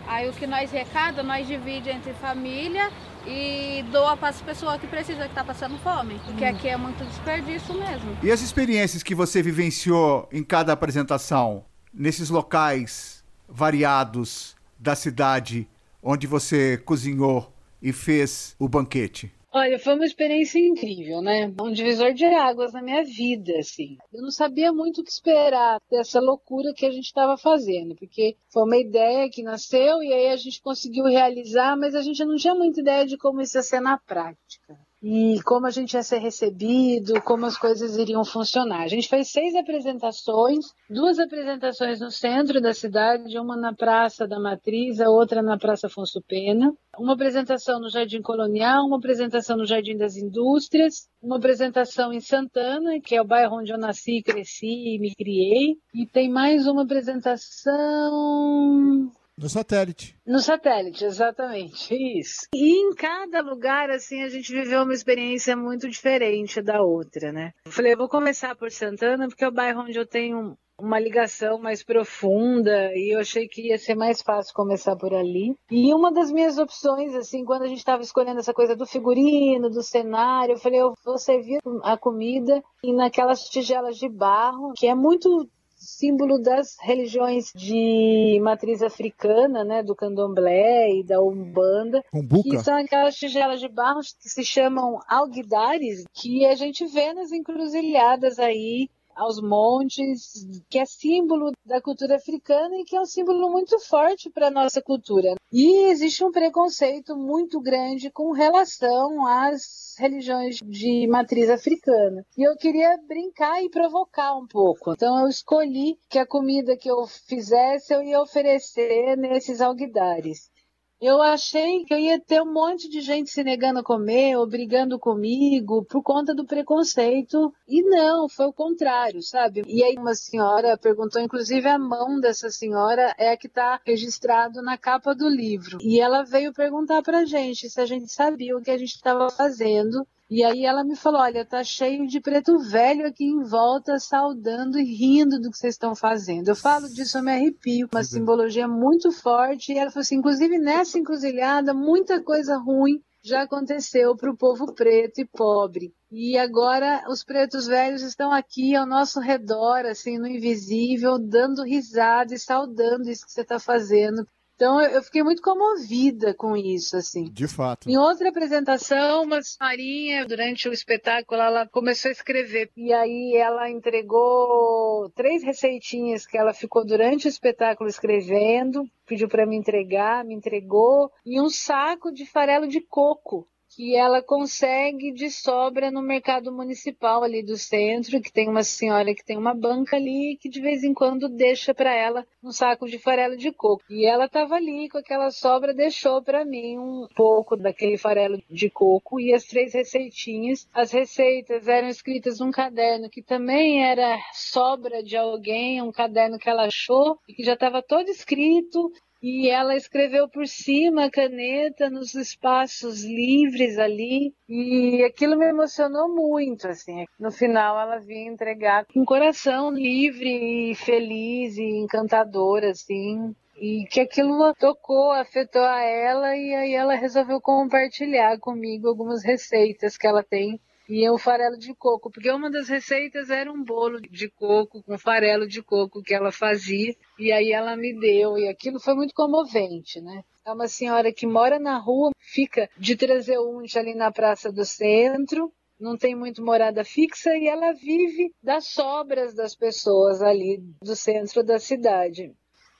Aí 0.07 0.29
o 0.29 0.33
que 0.33 0.47
nós 0.47 0.71
recada, 0.71 1.23
nós 1.23 1.47
divide 1.47 1.91
entre 1.91 2.13
família 2.15 2.91
e 3.27 3.85
doa 3.91 4.17
para 4.17 4.29
as 4.29 4.41
pessoas 4.41 4.81
que 4.81 4.87
precisam, 4.87 5.23
que 5.23 5.29
está 5.29 5.45
passando 5.45 5.79
fome. 5.79 6.21
Porque 6.25 6.45
hum. 6.45 6.49
aqui 6.49 6.69
é 6.69 6.77
muito 6.77 7.05
desperdício 7.05 7.75
mesmo. 7.75 8.17
E 8.23 8.31
as 8.31 8.41
experiências 8.41 9.03
que 9.03 9.15
você 9.15 9.43
vivenciou 9.43 10.29
em 10.33 10.43
cada 10.43 10.73
apresentação, 10.73 11.65
nesses 11.93 12.31
locais 12.31 13.25
variados 13.49 14.55
da 14.79 14.95
cidade 14.95 15.69
onde 16.03 16.27
você 16.27 16.79
cozinhou 16.85 17.53
e 17.83 17.93
fez 17.93 18.55
o 18.59 18.69
banquete? 18.69 19.33
Olha, 19.51 19.79
foi 19.79 19.95
uma 19.95 20.05
experiência 20.05 20.59
incrível, 20.59 21.23
né? 21.23 21.53
Um 21.61 21.73
divisor 21.73 22.13
de 22.13 22.25
águas 22.27 22.73
na 22.73 22.83
minha 22.83 23.03
vida, 23.03 23.59
assim. 23.59 23.97
Eu 24.13 24.21
não 24.21 24.31
sabia 24.31 24.73
muito 24.73 25.01
o 25.01 25.05
que 25.05 25.11
esperar 25.11 25.81
dessa 25.91 26.21
loucura 26.21 26.75
que 26.75 26.85
a 26.85 26.91
gente 26.91 27.07
estava 27.07 27.37
fazendo, 27.39 27.97
porque 27.97 28.37
foi 28.53 28.63
uma 28.65 28.77
ideia 28.77 29.31
que 29.31 29.43
nasceu 29.43 30.03
e 30.03 30.13
aí 30.13 30.29
a 30.29 30.37
gente 30.37 30.61
conseguiu 30.61 31.05
realizar, 31.05 31.77
mas 31.79 31.95
a 31.95 32.03
gente 32.03 32.23
não 32.25 32.37
tinha 32.37 32.55
muita 32.55 32.81
ideia 32.81 33.07
de 33.07 33.17
como 33.17 33.41
isso 33.41 33.57
ia 33.57 33.63
ser 33.63 33.81
na 33.81 33.97
prática 33.97 34.79
e 35.03 35.41
como 35.45 35.67
a 35.67 35.71
gente 35.71 35.95
ia 35.95 36.03
ser 36.03 36.19
recebido, 36.19 37.23
como 37.23 37.47
as 37.47 37.57
coisas 37.57 37.97
iriam 37.97 38.25
funcionar. 38.25 38.83
A 38.83 38.89
gente 38.89 39.09
fez 39.09 39.31
seis 39.31 39.55
apresentações, 39.55 40.67
duas 40.91 41.19
apresentações 41.19 42.01
no 42.01 42.11
centro 42.11 42.61
da 42.61 42.75
cidade, 42.75 43.39
uma 43.39 43.57
na 43.57 43.73
Praça 43.73 44.27
da 44.27 44.41
Matriz, 44.41 45.01
a 45.01 45.09
outra 45.09 45.41
na 45.41 45.57
Praça 45.57 45.87
Afonso 45.87 46.21
Pena, 46.27 46.73
uma 46.99 47.15
apresentação 47.15 47.81
no 47.81 47.89
Jardim 47.89 48.21
Colonial, 48.21 48.85
uma 48.85 48.99
apresentação 48.99 49.57
no 49.57 49.67
Jardim 49.67 49.97
das 49.97 50.17
Indústrias, 50.17 51.09
uma 51.23 51.37
apresentação 51.37 52.13
em 52.13 52.21
Santana, 52.21 53.01
que 53.01 53.15
é 53.15 53.23
o 53.23 53.27
bairro 53.27 53.59
onde 53.59 53.73
eu 53.73 53.79
nasci, 53.79 54.23
cresci 54.23 54.67
e 54.67 54.99
me 54.99 55.15
criei, 55.15 55.77
e 55.95 56.07
tem 56.07 56.29
mais 56.29 56.67
uma 56.67 56.83
apresentação 56.83 59.13
No 59.39 59.49
satélite. 59.49 60.17
No 60.27 60.41
satélite, 60.41 61.05
exatamente, 61.05 61.95
isso. 61.95 62.49
E 62.53 62.77
em 62.77 62.93
cada 62.93 63.41
lugar, 63.41 63.89
assim, 63.89 64.23
a 64.23 64.29
gente 64.29 64.53
viveu 64.53 64.83
uma 64.83 64.93
experiência 64.93 65.57
muito 65.57 65.89
diferente 65.89 66.61
da 66.61 66.83
outra, 66.83 67.33
né? 67.33 67.53
Eu 67.65 67.71
falei, 67.71 67.93
eu 67.93 67.99
vou 67.99 68.09
começar 68.09 68.57
por 68.57 68.71
Santana, 68.73 69.29
porque 69.29 69.45
é 69.45 69.49
o 69.49 69.53
bairro 69.53 69.83
onde 69.83 69.97
eu 69.97 70.07
tenho 70.07 70.57
uma 70.81 70.99
ligação 70.99 71.59
mais 71.59 71.83
profunda 71.83 72.93
e 72.95 73.15
eu 73.15 73.21
achei 73.21 73.49
que 73.49 73.69
ia 73.69 73.79
ser 73.79 73.97
mais 73.97 74.23
fácil 74.23 74.55
começar 74.55 74.97
por 74.97 75.13
ali. 75.13 75.55
E 75.71 75.93
uma 75.93 76.13
das 76.13 76.31
minhas 76.31 76.57
opções, 76.57 77.15
assim, 77.15 77.45
quando 77.45 77.63
a 77.63 77.67
gente 77.67 77.79
estava 77.79 78.03
escolhendo 78.03 78.39
essa 78.39 78.55
coisa 78.55 78.77
do 78.77 78.87
figurino, 78.87 79.69
do 79.69 79.83
cenário, 79.83 80.55
eu 80.55 80.59
falei, 80.59 80.81
eu 80.81 80.95
vou 81.05 81.19
servir 81.19 81.59
a 81.83 81.97
comida 81.97 82.63
e 82.83 82.93
naquelas 82.93 83.43
tigelas 83.43 83.97
de 83.97 84.09
barro, 84.09 84.73
que 84.77 84.87
é 84.87 84.95
muito 84.95 85.49
símbolo 85.97 86.39
das 86.39 86.77
religiões 86.81 87.53
de 87.55 88.39
matriz 88.43 88.83
africana, 88.83 89.65
né, 89.65 89.83
do 89.83 89.95
candomblé 89.95 90.91
e 90.91 91.03
da 91.03 91.21
umbanda, 91.21 92.05
Umbuca. 92.13 92.51
que 92.51 92.59
são 92.59 92.77
aquelas 92.77 93.17
tigelas 93.17 93.61
de 93.61 93.69
barro 93.69 94.01
que 94.01 94.29
se 94.29 94.45
chamam 94.45 95.01
alguidares, 95.09 96.05
que 96.13 96.45
a 96.45 96.55
gente 96.55 96.87
vê 96.87 97.13
nas 97.15 97.33
encruzilhadas 97.33 98.39
aí 98.39 98.89
aos 99.19 99.43
montes, 99.43 100.47
que 100.71 100.79
é 100.79 100.87
símbolo 100.87 101.51
da 101.67 101.83
cultura 101.83 102.17
africana 102.17 102.77
e 102.77 102.85
que 102.85 102.97
é 102.97 103.01
um 103.01 103.05
símbolo 103.05 103.51
muito 103.51 103.79
forte 103.81 104.31
para 104.31 104.47
a 104.47 104.51
nossa 104.51 104.81
cultura. 104.81 105.35
E 105.53 105.91
existe 105.91 106.25
um 106.25 106.31
preconceito 106.31 107.17
muito 107.17 107.61
grande 107.61 108.11
com 108.11 108.33
relação 108.33 109.27
às 109.27 109.95
religiões 109.99 110.59
de 110.63 111.07
matriz 111.09 111.51
africana. 111.51 112.25
E 112.37 112.49
eu 112.49 112.57
queria 112.57 112.97
brincar 113.07 113.63
e 113.63 113.69
provocar 113.69 114.37
um 114.37 114.47
pouco. 114.47 114.93
Então 114.93 115.21
eu 115.21 115.29
escolhi 115.29 115.99
que 116.09 116.19
a 116.19 116.27
comida 116.27 116.77
que 116.77 116.91
eu 116.91 117.07
fizesse 117.27 117.93
eu 117.93 118.03
ia 118.03 118.21
oferecer 118.21 119.17
nesses 119.17 119.61
alguidares. 119.61 120.51
Eu 121.01 121.23
achei 121.23 121.85
que 121.85 121.95
eu 121.95 121.99
ia 121.99 122.19
ter 122.19 122.43
um 122.43 122.53
monte 122.53 122.89
de 122.89 123.01
gente 123.01 123.31
se 123.31 123.45
negando 123.45 123.79
a 123.79 123.85
comer 123.85 124.37
ou 124.37 124.45
brigando 124.49 124.99
comigo 124.99 125.85
por 125.85 126.03
conta 126.03 126.35
do 126.35 126.45
preconceito. 126.45 127.55
E 127.69 127.83
não, 127.83 128.29
foi 128.29 128.47
o 128.47 128.53
contrário, 128.53 129.23
sabe? 129.23 129.63
E 129.69 129.85
aí 129.85 129.95
uma 129.97 130.17
senhora 130.17 130.77
perguntou, 130.77 131.23
inclusive 131.23 131.69
a 131.69 131.79
mão 131.79 132.19
dessa 132.19 132.51
senhora 132.51 133.15
é 133.17 133.31
a 133.31 133.37
que 133.37 133.47
está 133.47 133.81
registrado 133.87 134.61
na 134.61 134.77
capa 134.77 135.15
do 135.15 135.29
livro. 135.29 135.79
E 135.81 136.01
ela 136.01 136.25
veio 136.25 136.53
perguntar 136.53 137.01
pra 137.03 137.25
gente 137.25 137.71
se 137.71 137.81
a 137.81 137.87
gente 137.87 138.11
sabia 138.11 138.57
o 138.57 138.61
que 138.61 138.71
a 138.71 138.77
gente 138.79 138.97
estava 138.97 139.31
fazendo 139.31 140.05
e 140.31 140.45
aí 140.45 140.65
ela 140.65 140.85
me 140.85 140.95
falou: 140.95 141.21
olha, 141.21 141.45
tá 141.45 141.65
cheio 141.65 142.07
de 142.07 142.21
preto 142.21 142.59
velho 142.59 143.07
aqui 143.07 143.25
em 143.25 143.43
volta, 143.43 143.99
saudando 143.99 144.79
e 144.79 144.85
rindo 144.85 145.41
do 145.41 145.51
que 145.51 145.57
vocês 145.57 145.75
estão 145.75 145.95
fazendo. 145.95 146.49
Eu 146.49 146.57
falo 146.57 146.89
disso, 146.89 147.19
eu 147.19 147.23
me 147.23 147.33
arrepio, 147.33 147.89
uma 147.91 148.05
simbologia 148.05 148.69
muito 148.69 149.11
forte. 149.11 149.73
E 149.73 149.79
ela 149.79 149.91
falou 149.91 150.03
assim: 150.03 150.17
inclusive 150.17 150.59
nessa 150.59 150.99
encruzilhada, 150.99 151.73
muita 151.73 152.23
coisa 152.23 152.59
ruim 152.59 153.01
já 153.23 153.43
aconteceu 153.43 154.17
para 154.17 154.31
o 154.31 154.37
povo 154.37 154.75
preto 154.75 155.21
e 155.21 155.27
pobre. 155.27 155.95
E 156.11 156.39
agora 156.39 157.05
os 157.09 157.25
pretos 157.25 157.67
velhos 157.67 158.03
estão 158.03 158.31
aqui 158.31 158.75
ao 158.75 158.87
nosso 158.87 159.21
redor, 159.21 159.85
assim, 159.87 160.19
no 160.19 160.27
invisível, 160.27 161.19
dando 161.19 161.63
risada 161.65 162.35
e 162.35 162.39
saudando 162.39 163.11
isso 163.11 163.27
que 163.27 163.33
você 163.33 163.43
está 163.43 163.59
fazendo. 163.59 164.27
Então 164.59 164.83
eu 164.83 165.01
fiquei 165.05 165.23
muito 165.23 165.41
comovida 165.41 166.35
com 166.35 166.57
isso, 166.57 166.97
assim. 166.97 167.31
De 167.31 167.47
fato. 167.47 167.89
Em 167.89 167.97
outra 167.97 168.29
apresentação, 168.29 169.23
uma 169.23 169.41
senhorinha, 169.41 170.27
durante 170.27 170.69
o 170.69 170.73
espetáculo, 170.73 171.41
ela 171.41 171.69
começou 171.69 172.09
a 172.09 172.13
escrever. 172.13 172.69
E 172.77 172.93
aí 172.93 173.37
ela 173.37 173.71
entregou 173.71 175.09
três 175.15 175.45
receitinhas 175.45 176.27
que 176.27 176.37
ela 176.37 176.53
ficou 176.53 176.85
durante 176.85 177.27
o 177.27 177.29
espetáculo 177.29 177.89
escrevendo, 177.89 178.85
pediu 179.07 179.29
para 179.29 179.47
me 179.47 179.57
entregar, 179.57 180.25
me 180.25 180.35
entregou, 180.35 181.13
e 181.25 181.41
um 181.41 181.49
saco 181.49 182.11
de 182.11 182.27
farelo 182.27 182.67
de 182.67 182.81
coco 182.81 183.47
que 183.79 183.95
ela 183.95 184.21
consegue 184.21 185.13
de 185.13 185.31
sobra 185.31 185.89
no 185.89 186.03
mercado 186.03 186.51
municipal 186.51 187.23
ali 187.23 187.45
do 187.45 187.57
centro, 187.57 188.21
que 188.21 188.33
tem 188.33 188.49
uma 188.49 188.65
senhora 188.65 189.15
que 189.15 189.25
tem 189.25 189.39
uma 189.39 189.55
banca 189.55 189.95
ali 189.95 190.37
que 190.41 190.49
de 190.49 190.61
vez 190.61 190.83
em 190.83 190.93
quando 190.93 191.29
deixa 191.29 191.73
para 191.73 191.95
ela 191.95 192.27
um 192.43 192.51
saco 192.51 192.89
de 192.89 192.99
farelo 192.99 193.37
de 193.37 193.53
coco. 193.53 193.85
E 193.89 194.05
ela 194.05 194.25
estava 194.25 194.57
ali 194.57 194.89
com 194.89 194.99
aquela 194.99 195.31
sobra, 195.31 195.73
deixou 195.73 196.21
para 196.21 196.45
mim 196.45 196.77
um 196.77 197.07
pouco 197.15 197.57
daquele 197.57 197.97
farelo 197.97 198.43
de 198.51 198.69
coco 198.69 199.21
e 199.21 199.33
as 199.33 199.45
três 199.45 199.73
receitinhas. 199.73 200.69
As 200.75 200.91
receitas 200.91 201.69
eram 201.69 201.87
escritas 201.87 202.41
num 202.41 202.51
caderno 202.51 203.09
que 203.09 203.23
também 203.23 203.85
era 203.85 204.19
sobra 204.33 205.05
de 205.05 205.17
alguém, 205.17 205.81
um 205.81 205.93
caderno 205.93 206.37
que 206.37 206.51
ela 206.51 206.65
achou 206.65 207.17
e 207.29 207.33
que 207.33 207.45
já 207.45 207.53
estava 207.53 207.81
todo 207.81 208.09
escrito 208.09 208.91
e 209.23 209.49
ela 209.49 209.75
escreveu 209.77 210.29
por 210.29 210.47
cima 210.47 211.05
a 211.05 211.11
caneta 211.11 211.91
nos 211.91 212.15
espaços 212.15 213.05
livres 213.05 213.79
ali. 213.79 214.33
E 214.49 215.03
aquilo 215.05 215.37
me 215.37 215.47
emocionou 215.47 216.09
muito 216.15 216.69
assim. 216.69 217.05
No 217.19 217.31
final 217.31 217.81
ela 217.81 217.99
vinha 217.99 218.31
entregar 218.31 218.87
com 218.87 219.01
um 219.01 219.05
coração 219.05 219.71
livre 219.71 220.71
e 220.71 220.75
feliz 220.75 221.57
e 221.57 221.65
encantador 221.81 222.65
assim. 222.65 223.35
E 223.61 223.87
que 223.91 224.01
aquilo 224.01 224.55
tocou, 224.55 225.11
afetou 225.11 225.63
a 225.63 225.83
ela 225.83 226.37
e 226.37 226.55
aí 226.55 226.75
ela 226.75 226.95
resolveu 226.95 227.41
compartilhar 227.41 228.39
comigo 228.39 228.87
algumas 228.87 229.25
receitas 229.25 229.97
que 229.97 230.07
ela 230.07 230.23
tem 230.23 230.61
e 230.89 231.09
o 231.11 231.19
farelo 231.19 231.59
de 231.59 231.75
coco, 231.75 232.11
porque 232.11 232.31
uma 232.31 232.51
das 232.51 232.69
receitas 232.69 233.29
era 233.29 233.53
um 233.53 233.63
bolo 233.63 234.01
de 234.01 234.31
coco 234.31 234.83
com 234.83 234.99
farelo 234.99 235.47
de 235.47 235.63
coco 235.63 236.03
que 236.03 236.15
ela 236.15 236.33
fazia, 236.33 236.97
e 237.19 237.31
aí 237.31 237.53
ela 237.53 237.77
me 237.77 237.93
deu, 237.99 238.39
e 238.39 238.49
aquilo 238.49 238.81
foi 238.81 238.95
muito 238.95 239.13
comovente, 239.15 240.01
né? 240.01 240.25
É 240.47 240.53
uma 240.53 240.67
senhora 240.67 241.13
que 241.13 241.27
mora 241.27 241.59
na 241.59 241.77
rua, 241.79 242.11
fica 242.19 242.71
de 242.79 242.97
transeunte 242.97 243.79
ali 243.79 243.95
na 243.95 244.11
Praça 244.11 244.51
do 244.51 244.65
Centro, 244.65 245.53
não 245.79 245.97
tem 245.97 246.17
muito 246.17 246.43
morada 246.43 246.85
fixa 246.85 247.37
e 247.37 247.47
ela 247.47 247.73
vive 247.73 248.33
das 248.43 248.69
sobras 248.69 249.35
das 249.35 249.55
pessoas 249.55 250.23
ali 250.23 250.61
do 250.83 250.97
centro 250.97 251.45
da 251.45 251.59
cidade. 251.59 252.35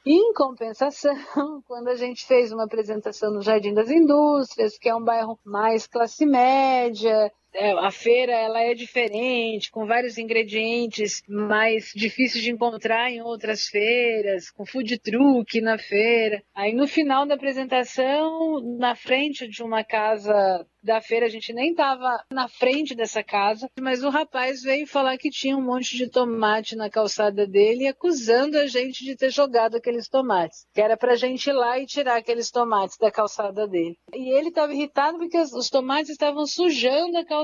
Em 0.05 0.33
compensação, 0.33 1.15
quando 1.69 1.89
a 1.89 1.95
gente 1.95 2.27
fez 2.27 2.51
uma 2.51 2.65
apresentação 2.65 3.33
no 3.33 3.43
Jardim 3.43 3.75
das 3.75 3.91
Indústrias, 3.91 4.79
que 4.79 4.89
é 4.89 4.97
um 4.97 5.05
bairro 5.05 5.39
mais 5.45 5.87
classe 5.87 6.25
média, 6.25 7.31
a 7.55 7.91
feira 7.91 8.33
ela 8.33 8.61
é 8.61 8.75
diferente, 8.75 9.71
com 9.71 9.87
vários 9.87 10.19
ingredientes 10.19 11.23
mais 11.29 11.91
difíceis 11.95 12.45
de 12.45 12.53
encontrar 12.53 13.11
em 13.11 13.23
outras 13.23 13.67
feiras, 13.67 14.51
com 14.51 14.67
food 14.67 14.99
truck 14.99 15.61
na 15.61 15.79
feira. 15.79 16.43
Aí 16.55 16.73
no 16.73 16.87
final 16.87 17.27
da 17.27 17.35
apresentação, 17.35 18.61
na 18.79 18.95
frente 18.95 19.49
de 19.49 19.63
uma 19.63 19.83
casa 19.83 20.67
da 20.83 21.01
feira, 21.01 21.27
a 21.27 21.29
gente 21.29 21.53
nem 21.53 21.71
estava 21.71 22.25
na 22.33 22.49
frente 22.49 22.95
dessa 22.95 23.23
casa, 23.23 23.69
mas 23.81 24.03
o 24.03 24.11
rapaz 24.11 24.63
veio 24.63 24.87
falar 24.87 25.19
que 25.19 25.29
tinha 25.29 25.57
um 25.57 25.65
monte 25.65 25.97
de 25.97 26.09
tomate 26.09 26.77
na 26.77 26.89
calçada 26.89 27.47
dele, 27.47 27.89
acusando 27.89 28.57
a 28.57 28.67
gente 28.67 29.05
de 29.05 29.17
ter 29.17 29.31
jogado 29.31 29.77
aqueles 29.77 30.09
tomates, 30.09 30.65
que 30.73 30.81
era 30.81 30.97
pra 30.97 31.17
gente 31.17 31.51
ir 31.51 31.53
lá 31.53 31.79
e 31.79 31.87
tirar 31.87 32.17
aqueles 32.17 32.51
tomates 32.51 32.97
da 32.97 33.11
calçada 33.11 33.67
dele. 33.67 33.99
E 34.15 34.33
ele 34.39 34.49
estava 34.49 34.73
irritado 34.73 35.19
porque 35.19 35.39
os 35.39 35.69
tomates 35.69 36.11
estavam 36.11 36.47
sujando 36.47 37.19
a 37.19 37.25
calçada 37.25 37.38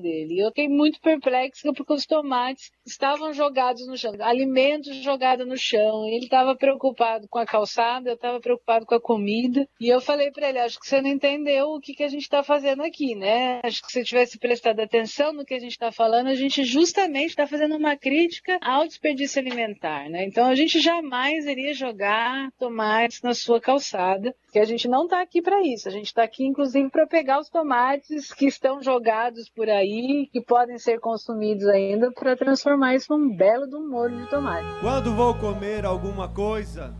dele. 0.00 0.34
E 0.34 0.38
eu 0.40 0.48
fiquei 0.48 0.68
muito 0.68 1.00
perplexa 1.00 1.72
porque 1.72 1.92
os 1.92 2.06
tomates 2.06 2.70
estavam 2.86 3.32
jogados 3.32 3.86
no 3.86 3.96
chão, 3.96 4.12
alimentos 4.20 4.96
jogados 4.96 5.46
no 5.46 5.56
chão. 5.56 6.06
Ele 6.06 6.24
estava 6.24 6.54
preocupado 6.56 7.26
com 7.28 7.38
a 7.38 7.46
calçada, 7.46 8.10
eu 8.10 8.14
estava 8.14 8.40
preocupado 8.40 8.86
com 8.86 8.94
a 8.94 9.00
comida. 9.00 9.66
E 9.80 9.88
eu 9.88 10.00
falei 10.00 10.30
para 10.30 10.48
ele: 10.48 10.58
acho 10.58 10.78
que 10.78 10.86
você 10.86 11.00
não 11.00 11.10
entendeu 11.10 11.68
o 11.68 11.80
que, 11.80 11.94
que 11.94 12.04
a 12.04 12.08
gente 12.08 12.22
está 12.22 12.42
fazendo 12.42 12.82
aqui, 12.82 13.14
né? 13.14 13.60
Acho 13.64 13.82
que 13.82 13.92
se 13.92 14.04
tivesse 14.04 14.38
prestado 14.38 14.80
atenção 14.80 15.32
no 15.32 15.44
que 15.44 15.54
a 15.54 15.60
gente 15.60 15.72
está 15.72 15.92
falando, 15.92 16.28
a 16.28 16.34
gente 16.34 16.64
justamente 16.64 17.30
está 17.30 17.46
fazendo 17.46 17.76
uma 17.76 17.96
crítica 17.96 18.58
ao 18.62 18.86
desperdício 18.86 19.40
alimentar, 19.40 20.08
né? 20.08 20.24
Então 20.24 20.46
a 20.46 20.54
gente 20.54 20.80
jamais 20.80 21.46
iria 21.46 21.74
jogar 21.74 22.50
tomates 22.58 23.22
na 23.22 23.34
sua 23.34 23.60
calçada, 23.60 24.34
que 24.52 24.58
a 24.58 24.64
gente 24.64 24.88
não 24.88 25.04
está 25.04 25.20
aqui 25.20 25.40
para 25.40 25.62
isso. 25.62 25.88
A 25.88 25.92
gente 25.92 26.06
está 26.06 26.22
aqui, 26.22 26.44
inclusive, 26.44 26.90
para 26.90 27.06
pegar 27.06 27.40
os 27.40 27.48
tomates 27.48 28.32
que 28.32 28.46
estão 28.46 28.82
jogados 28.82 29.31
por 29.54 29.68
aí, 29.68 30.28
que 30.32 30.40
podem 30.40 30.78
ser 30.78 31.00
consumidos 31.00 31.66
ainda, 31.66 32.10
para 32.12 32.36
transformar 32.36 32.94
isso 32.94 33.16
num 33.16 33.34
belo 33.34 33.68
de 33.68 33.76
um 33.76 33.88
molho 33.88 34.16
de 34.16 34.28
tomate. 34.28 34.66
Quando 34.80 35.14
vou 35.14 35.34
comer 35.34 35.84
alguma 35.84 36.28
coisa, 36.28 36.94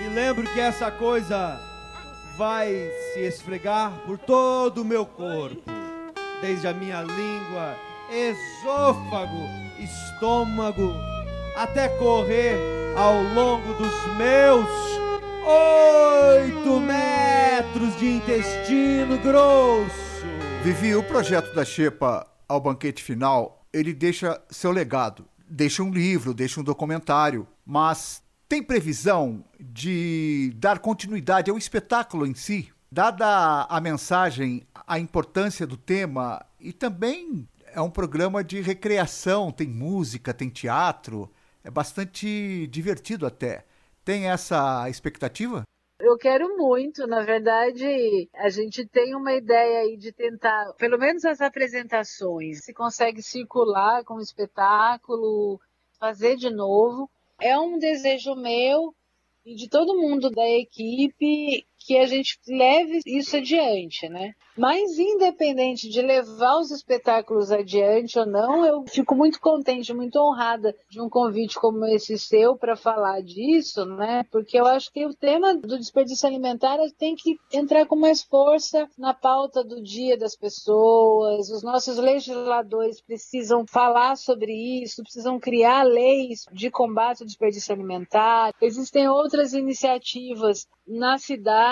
me 0.00 0.14
lembro 0.14 0.44
que 0.52 0.60
essa 0.60 0.90
coisa 0.90 1.58
vai 2.36 2.72
se 3.12 3.20
esfregar 3.20 3.92
por 4.06 4.16
todo 4.18 4.82
o 4.82 4.84
meu 4.84 5.04
corpo, 5.04 5.62
desde 6.40 6.68
a 6.68 6.72
minha 6.72 7.02
língua, 7.02 7.74
esôfago, 8.10 9.44
estômago, 9.78 10.94
até 11.56 11.88
correr 11.88 12.56
ao 12.96 13.22
longo 13.34 13.74
dos 13.74 14.16
meus 14.16 14.68
oito 15.44 16.80
metros 16.80 17.96
de 17.98 18.06
intestino 18.16 19.18
grosso. 19.18 20.07
Vivi, 20.68 20.94
o 20.94 21.02
projeto 21.02 21.54
da 21.54 21.64
Xepa 21.64 22.30
ao 22.46 22.60
banquete 22.60 23.02
final, 23.02 23.66
ele 23.72 23.94
deixa 23.94 24.38
seu 24.50 24.70
legado. 24.70 25.26
Deixa 25.48 25.82
um 25.82 25.90
livro, 25.90 26.34
deixa 26.34 26.60
um 26.60 26.62
documentário, 26.62 27.48
mas 27.64 28.22
Tem 28.46 28.62
previsão 28.62 29.42
de 29.58 30.52
dar 30.56 30.78
continuidade 30.78 31.50
ao 31.50 31.56
espetáculo 31.56 32.26
em 32.26 32.34
si? 32.34 32.70
Dada 32.92 33.62
a 33.62 33.80
mensagem, 33.80 34.66
a 34.86 34.98
importância 34.98 35.66
do 35.66 35.78
tema 35.78 36.44
e 36.60 36.70
também 36.70 37.48
é 37.72 37.80
um 37.80 37.90
programa 37.90 38.44
de 38.44 38.60
recreação, 38.60 39.50
tem 39.50 39.68
música, 39.68 40.34
tem 40.34 40.50
teatro, 40.50 41.32
é 41.64 41.70
bastante 41.70 42.66
divertido 42.66 43.26
até. 43.26 43.64
Tem 44.04 44.28
essa 44.28 44.86
expectativa? 44.90 45.62
Eu 46.00 46.16
quero 46.16 46.56
muito, 46.56 47.08
na 47.08 47.22
verdade, 47.22 48.28
a 48.34 48.48
gente 48.48 48.86
tem 48.86 49.16
uma 49.16 49.34
ideia 49.34 49.80
aí 49.80 49.96
de 49.96 50.12
tentar, 50.12 50.72
pelo 50.74 50.96
menos 50.96 51.24
as 51.24 51.40
apresentações, 51.40 52.64
se 52.64 52.72
consegue 52.72 53.20
circular 53.20 54.04
com 54.04 54.14
o 54.14 54.20
espetáculo, 54.20 55.60
fazer 55.98 56.36
de 56.36 56.50
novo. 56.50 57.10
É 57.40 57.58
um 57.58 57.78
desejo 57.78 58.36
meu 58.36 58.94
e 59.44 59.56
de 59.56 59.68
todo 59.68 59.98
mundo 59.98 60.30
da 60.30 60.48
equipe 60.48 61.66
que 61.78 61.96
a 61.96 62.06
gente 62.06 62.38
leve 62.46 63.00
isso 63.06 63.36
adiante, 63.36 64.08
né? 64.08 64.32
Mas 64.56 64.98
independente 64.98 65.88
de 65.88 66.02
levar 66.02 66.58
os 66.58 66.72
espetáculos 66.72 67.52
adiante 67.52 68.18
ou 68.18 68.26
não, 68.26 68.66
eu 68.66 68.84
fico 68.88 69.14
muito 69.14 69.40
contente, 69.40 69.94
muito 69.94 70.18
honrada 70.18 70.74
de 70.90 71.00
um 71.00 71.08
convite 71.08 71.54
como 71.54 71.84
esse 71.86 72.18
seu 72.18 72.56
para 72.56 72.74
falar 72.74 73.22
disso, 73.22 73.84
né? 73.84 74.24
Porque 74.32 74.58
eu 74.58 74.66
acho 74.66 74.92
que 74.92 75.06
o 75.06 75.14
tema 75.14 75.56
do 75.56 75.78
desperdício 75.78 76.26
alimentar 76.26 76.76
tem 76.98 77.14
que 77.14 77.36
entrar 77.52 77.86
com 77.86 77.94
mais 77.94 78.22
força 78.22 78.88
na 78.98 79.14
pauta 79.14 79.62
do 79.62 79.80
dia 79.80 80.18
das 80.18 80.34
pessoas. 80.34 81.48
Os 81.50 81.62
nossos 81.62 81.96
legisladores 81.96 83.00
precisam 83.00 83.64
falar 83.64 84.16
sobre 84.16 84.52
isso, 84.82 85.02
precisam 85.02 85.38
criar 85.38 85.84
leis 85.84 86.46
de 86.52 86.68
combate 86.68 87.22
ao 87.22 87.26
desperdício 87.26 87.72
alimentar. 87.72 88.52
Existem 88.60 89.08
outras 89.08 89.52
iniciativas 89.52 90.66
na 90.84 91.16
cidade 91.18 91.67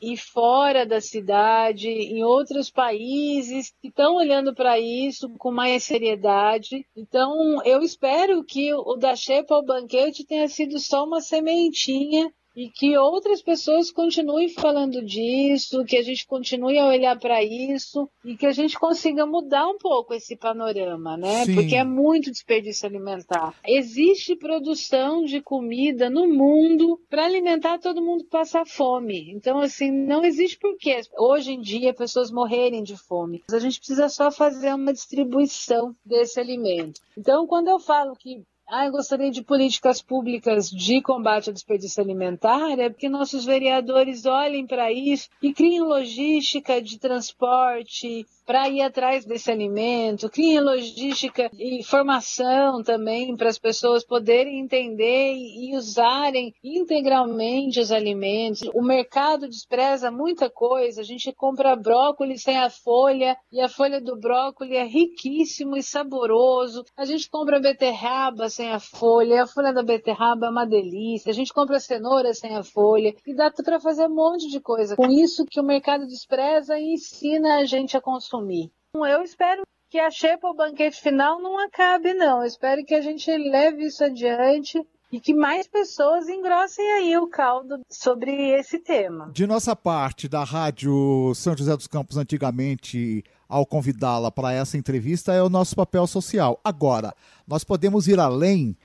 e 0.00 0.16
fora 0.16 0.86
da 0.86 1.00
cidade 1.00 1.88
em 1.88 2.24
outros 2.24 2.70
países 2.70 3.72
que 3.80 3.88
estão 3.88 4.16
olhando 4.16 4.54
para 4.54 4.78
isso 4.78 5.28
com 5.38 5.50
mais 5.50 5.84
seriedade. 5.84 6.86
Então, 6.96 7.62
eu 7.64 7.82
espero 7.82 8.42
que 8.44 8.72
o 8.72 8.96
da 8.96 9.14
Shepa 9.14 9.54
ao 9.54 9.64
banquete 9.64 10.24
tenha 10.24 10.48
sido 10.48 10.78
só 10.78 11.04
uma 11.04 11.20
sementinha 11.20 12.32
e 12.56 12.70
que 12.70 12.96
outras 12.96 13.42
pessoas 13.42 13.90
continuem 13.90 14.48
falando 14.48 15.04
disso, 15.04 15.84
que 15.84 15.96
a 15.96 16.02
gente 16.02 16.26
continue 16.26 16.78
a 16.78 16.86
olhar 16.86 17.18
para 17.18 17.44
isso 17.44 18.08
e 18.24 18.34
que 18.34 18.46
a 18.46 18.52
gente 18.52 18.78
consiga 18.78 19.26
mudar 19.26 19.68
um 19.68 19.76
pouco 19.76 20.14
esse 20.14 20.34
panorama, 20.34 21.18
né? 21.18 21.44
Sim. 21.44 21.54
Porque 21.54 21.76
é 21.76 21.84
muito 21.84 22.30
desperdício 22.30 22.88
alimentar. 22.88 23.54
Existe 23.66 24.34
produção 24.34 25.22
de 25.22 25.42
comida 25.42 26.08
no 26.08 26.26
mundo 26.26 26.98
para 27.10 27.26
alimentar 27.26 27.78
todo 27.78 28.02
mundo 28.02 28.24
que 28.24 28.30
passa 28.30 28.64
fome. 28.64 29.30
Então, 29.32 29.58
assim, 29.58 29.90
não 29.90 30.24
existe 30.24 30.58
porquê 30.58 31.02
hoje 31.18 31.52
em 31.52 31.60
dia 31.60 31.92
pessoas 31.92 32.30
morrerem 32.30 32.82
de 32.82 32.96
fome. 32.96 33.44
A 33.52 33.58
gente 33.58 33.78
precisa 33.78 34.08
só 34.08 34.30
fazer 34.30 34.74
uma 34.74 34.94
distribuição 34.94 35.94
desse 36.04 36.40
alimento. 36.40 37.00
Então, 37.16 37.46
quando 37.46 37.68
eu 37.68 37.78
falo 37.78 38.16
que 38.16 38.42
ah, 38.68 38.86
eu 38.86 38.92
gostaria 38.92 39.30
de 39.30 39.42
políticas 39.42 40.02
públicas 40.02 40.68
de 40.70 41.00
combate 41.00 41.48
ao 41.48 41.54
desperdício 41.54 42.02
alimentar, 42.02 42.78
é 42.78 42.88
porque 42.88 43.08
nossos 43.08 43.44
vereadores 43.44 44.26
olhem 44.26 44.66
para 44.66 44.92
isso 44.92 45.28
e 45.40 45.52
criem 45.52 45.80
logística 45.80 46.82
de 46.82 46.98
transporte 46.98 48.26
para 48.46 48.68
ir 48.68 48.80
atrás 48.80 49.24
desse 49.24 49.50
alimento, 49.50 50.30
criem 50.30 50.60
logística 50.60 51.50
e 51.58 51.82
formação 51.82 52.82
também 52.82 53.36
para 53.36 53.48
as 53.48 53.58
pessoas 53.58 54.04
poderem 54.04 54.60
entender 54.60 55.34
e 55.34 55.76
usarem 55.76 56.54
integralmente 56.62 57.80
os 57.80 57.90
alimentos. 57.90 58.62
O 58.72 58.82
mercado 58.82 59.48
despreza 59.48 60.12
muita 60.12 60.48
coisa, 60.48 61.00
a 61.00 61.04
gente 61.04 61.32
compra 61.32 61.74
brócolis 61.74 62.42
sem 62.42 62.56
a 62.56 62.70
folha 62.70 63.36
e 63.50 63.60
a 63.60 63.68
folha 63.68 64.00
do 64.00 64.16
brócolis 64.16 64.72
é 64.72 64.84
riquíssimo 64.84 65.76
e 65.76 65.82
saboroso. 65.82 66.84
A 66.96 67.04
gente 67.04 67.28
compra 67.28 67.58
beterraba 67.58 68.48
sem 68.56 68.72
a 68.72 68.80
folha, 68.80 69.42
a 69.42 69.46
folha 69.46 69.72
da 69.72 69.82
beterraba 69.82 70.46
é 70.46 70.50
uma 70.50 70.64
delícia. 70.64 71.30
A 71.30 71.34
gente 71.34 71.52
compra 71.52 71.78
cenoura 71.78 72.32
sem 72.32 72.56
a 72.56 72.62
folha 72.62 73.14
e 73.26 73.34
dá 73.34 73.50
para 73.50 73.78
fazer 73.78 74.06
um 74.06 74.14
monte 74.14 74.48
de 74.48 74.60
coisa. 74.60 74.96
Com 74.96 75.10
isso 75.10 75.44
que 75.44 75.60
o 75.60 75.64
mercado 75.64 76.06
despreza 76.06 76.78
e 76.78 76.94
ensina 76.94 77.58
a 77.58 77.64
gente 77.66 77.96
a 77.96 78.00
consumir. 78.00 78.72
Eu 78.94 79.22
espero 79.22 79.62
que 79.90 79.98
a 79.98 80.10
Xepa, 80.10 80.48
o 80.48 80.54
banquete 80.54 81.00
final, 81.00 81.40
não 81.40 81.58
acabe, 81.58 82.14
não. 82.14 82.40
Eu 82.40 82.46
espero 82.46 82.82
que 82.82 82.94
a 82.94 83.02
gente 83.02 83.30
leve 83.30 83.84
isso 83.84 84.02
adiante 84.02 84.80
e 85.12 85.20
que 85.20 85.34
mais 85.34 85.68
pessoas 85.68 86.26
engrossem 86.28 86.84
aí 86.92 87.16
o 87.18 87.28
caldo 87.28 87.80
sobre 87.90 88.50
esse 88.58 88.78
tema. 88.78 89.30
De 89.32 89.46
nossa 89.46 89.76
parte, 89.76 90.28
da 90.28 90.42
Rádio 90.42 91.32
São 91.34 91.56
José 91.56 91.76
dos 91.76 91.86
Campos, 91.86 92.16
antigamente, 92.16 93.22
ao 93.48 93.66
convidá-la 93.66 94.30
para 94.30 94.52
essa 94.52 94.76
entrevista, 94.76 95.32
é 95.32 95.42
o 95.42 95.48
nosso 95.48 95.74
papel 95.76 96.06
social. 96.06 96.60
Agora, 96.64 97.14
nós 97.46 97.64
podemos 97.64 98.08
ir 98.08 98.18
além, 98.18 98.76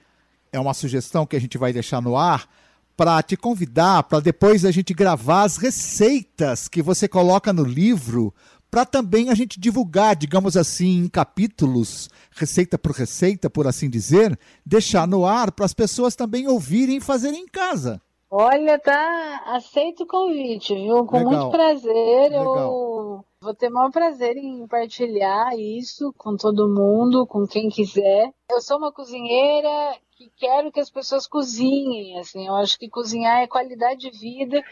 é 0.52 0.60
uma 0.60 0.74
sugestão 0.74 1.26
que 1.26 1.36
a 1.36 1.42
gente 1.42 1.58
vai 1.58 1.74
deixar 1.74 2.02
no 2.02 2.16
ar, 2.16 2.48
para 2.96 3.24
te 3.24 3.36
convidar 3.36 4.04
para 4.04 4.20
depois 4.20 4.64
a 4.64 4.70
gente 4.70 4.94
gravar 4.94 5.44
as 5.44 5.58
receitas 5.58 6.68
que 6.68 6.82
você 6.82 7.08
coloca 7.08 7.52
no 7.52 7.64
livro 7.64 8.34
para 8.70 8.86
também 8.86 9.30
a 9.30 9.36
gente 9.36 9.60
divulgar, 9.60 10.16
digamos 10.16 10.56
assim, 10.56 11.00
em 11.00 11.10
capítulos, 11.10 12.10
receita 12.32 12.78
por 12.78 12.94
receita, 12.94 13.50
por 13.50 13.68
assim 13.68 13.90
dizer, 13.90 14.40
deixar 14.66 15.06
no 15.06 15.26
ar 15.26 15.52
para 15.52 15.66
as 15.66 15.74
pessoas 15.74 16.16
também 16.16 16.48
ouvirem 16.48 16.98
e 16.98 17.02
fazerem 17.02 17.42
em 17.42 17.48
casa. 17.48 18.02
Olha, 18.30 18.80
tá 18.80 19.42
aceito 19.48 20.04
o 20.04 20.08
convite, 20.08 20.74
viu? 20.74 21.06
Com 21.06 21.18
Legal. 21.18 21.34
muito 21.34 21.52
prazer. 21.52 22.32
Legal. 22.32 22.46
Eu 22.46 23.26
vou 23.42 23.56
ter 23.56 23.70
o 23.70 23.74
maior 23.74 23.92
prazer 23.92 24.38
em 24.38 24.68
partilhar 24.68 25.58
isso 25.58 26.14
com 26.16 26.38
todo 26.38 26.70
mundo, 26.70 27.26
com 27.26 27.48
quem 27.48 27.70
quiser. 27.70 28.32
Eu 28.50 28.62
sou 28.62 28.78
uma 28.78 28.92
cozinheira 28.92 29.98
que 30.12 30.32
quero 30.38 30.72
que 30.72 30.80
as 30.80 30.92
pessoas 30.92 31.26
cozinhem, 31.26 32.20
assim. 32.20 32.46
Eu 32.48 32.56
acho 32.56 32.78
que 32.78 32.88
cozinhar 32.88 33.42
é 33.42 33.48
qualidade 33.48 34.12
de 34.12 34.12
vida 34.12 34.64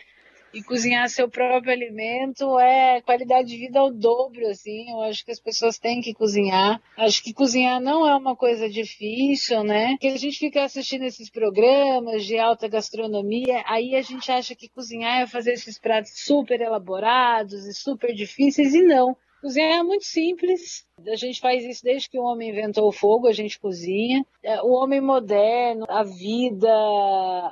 e 0.54 0.64
cozinhar 0.64 1.10
seu 1.10 1.30
próprio 1.30 1.72
alimento 1.72 2.60
é 2.60 3.02
qualidade 3.02 3.50
de 3.50 3.58
vida 3.58 3.80
ao 3.80 3.92
dobro, 3.92 4.48
assim. 4.48 4.90
Eu 4.92 5.02
acho 5.02 5.24
que 5.24 5.32
as 5.32 5.40
pessoas 5.40 5.78
têm 5.78 6.02
que 6.02 6.14
cozinhar. 6.14 6.82
Acho 6.98 7.24
que 7.24 7.34
cozinhar 7.34 7.80
não 7.80 8.08
é 8.08 8.16
uma 8.16 8.36
coisa 8.36 8.70
difícil, 8.70 9.64
né? 9.64 9.98
Que 10.00 10.08
a 10.08 10.18
gente 10.18 10.40
fica 10.40 10.64
assistindo 10.64 11.04
esses 11.04 11.30
programas 11.30 12.26
de 12.26 12.38
alta 12.38 12.68
gastronomia, 12.68 13.64
aí 13.66 13.96
a 13.96 14.02
gente 14.02 14.32
acha 14.32 14.56
que 14.56 14.70
cozinhar 14.70 15.22
é 15.22 15.28
fazer 15.28 15.54
esses 15.54 15.78
pratos 15.78 16.12
super 16.16 16.60
elaborados 16.60 17.66
e 17.66 17.74
super 17.74 18.14
difíceis 18.14 18.74
e 18.74 18.82
não. 18.82 19.16
Cozinhar 19.42 19.80
é 19.80 19.84
muito 19.84 20.06
simples. 20.06 20.86
A 21.08 21.16
gente 21.16 21.40
faz 21.40 21.64
isso 21.64 21.84
desde 21.84 22.10
que 22.10 22.20
o 22.20 22.24
homem 22.24 22.50
inventou 22.50 22.88
o 22.88 22.92
fogo, 22.92 23.28
a 23.28 23.32
gente 23.32 23.60
cozinha. 23.60 24.26
É, 24.44 24.62
O 24.62 24.72
homem 24.72 25.00
moderno, 25.00 25.86
a 25.88 26.04
vida, 26.04 26.70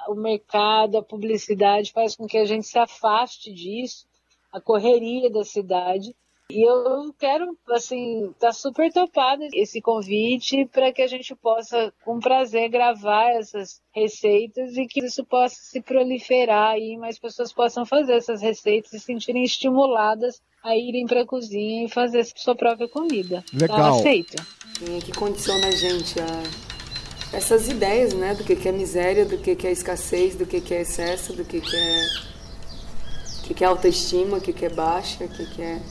o 0.10 0.16
mercado, 0.16 0.98
a 0.98 1.04
publicidade 1.04 1.94
faz 1.94 2.16
com 2.16 2.28
que 2.28 2.38
a 2.38 2.46
gente 2.46 2.68
se 2.68 2.78
afaste 2.78 3.54
disso, 3.54 4.06
a 4.52 4.60
correria 4.60 5.30
da 5.30 5.46
cidade. 5.46 6.14
E 6.50 6.66
eu 6.66 7.14
quero, 7.20 7.58
assim, 7.72 8.34
tá 8.40 8.54
super 8.54 8.92
topado 8.92 9.44
esse 9.54 9.82
convite 9.82 10.66
para 10.72 10.94
que 10.94 11.02
a 11.02 11.08
gente 11.08 11.36
possa, 11.36 11.94
com 12.06 12.22
prazer, 12.22 12.70
gravar 12.70 13.32
essas 13.34 13.82
receitas 13.94 14.78
e 14.78 14.88
que 14.88 15.04
isso 15.04 15.26
possa 15.26 15.56
se 15.56 15.82
proliferar 15.82 16.78
e 16.78 16.96
mais 16.98 17.20
pessoas 17.20 17.52
possam 17.52 17.86
fazer 17.86 18.14
essas 18.14 18.42
receitas 18.42 18.94
e 18.94 19.00
se 19.00 19.06
sentirem 19.06 19.44
estimuladas 19.44 20.42
a 20.64 20.74
irem 20.74 21.06
para 21.06 21.24
a 21.24 21.26
cozinha 21.26 21.86
e 21.86 21.90
fazer 21.90 22.24
sua 22.24 22.56
própria 22.56 22.88
comida. 22.88 23.44
Legal. 23.54 23.78
Tá 23.78 23.90
aceito? 23.90 24.42
É 24.84 25.00
que 25.00 25.12
condiciona 25.12 25.68
a 25.68 25.72
gente 25.72 26.18
a 26.18 26.44
essas 27.36 27.68
ideias, 27.68 28.14
né? 28.14 28.34
Do 28.34 28.46
que 28.46 28.56
que 28.56 28.70
é 28.70 28.72
miséria, 28.72 29.26
do 29.26 29.38
que 29.38 29.54
que 29.54 29.68
é 29.68 29.72
escassez, 29.72 30.38
do 30.38 30.46
que 30.46 30.62
que 30.62 30.74
é 30.74 30.82
excesso, 30.82 31.34
do 31.34 31.44
que 31.44 31.60
que 31.60 31.76
é, 31.76 32.06
o 33.40 33.44
que 33.44 33.54
que 33.54 33.64
é 33.66 33.68
autoestima, 33.68 34.38
o 34.38 34.42
que 34.42 34.54
que 34.54 34.66
é 34.66 34.70
baixa, 34.70 35.26
o 35.26 35.28
que 35.28 35.46
que 35.54 35.62
é 35.62 35.82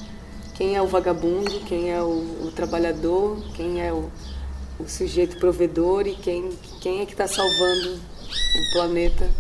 quem 0.57 0.75
é 0.75 0.83
o 0.83 0.87
vagabundo, 0.87 1.61
quem 1.61 1.91
é 1.91 2.01
o, 2.03 2.47
o 2.47 2.53
trabalhador, 2.55 3.43
quem 3.55 3.81
é 3.81 3.93
o, 3.93 4.11
o 4.79 4.89
sujeito 4.89 5.39
provedor 5.39 6.07
e 6.07 6.15
quem 6.17 6.51
quem 6.81 7.01
é 7.01 7.07
que 7.07 7.13
está 7.13 7.29
salvando 7.29 7.95
o 7.95 8.73
planeta. 8.73 9.31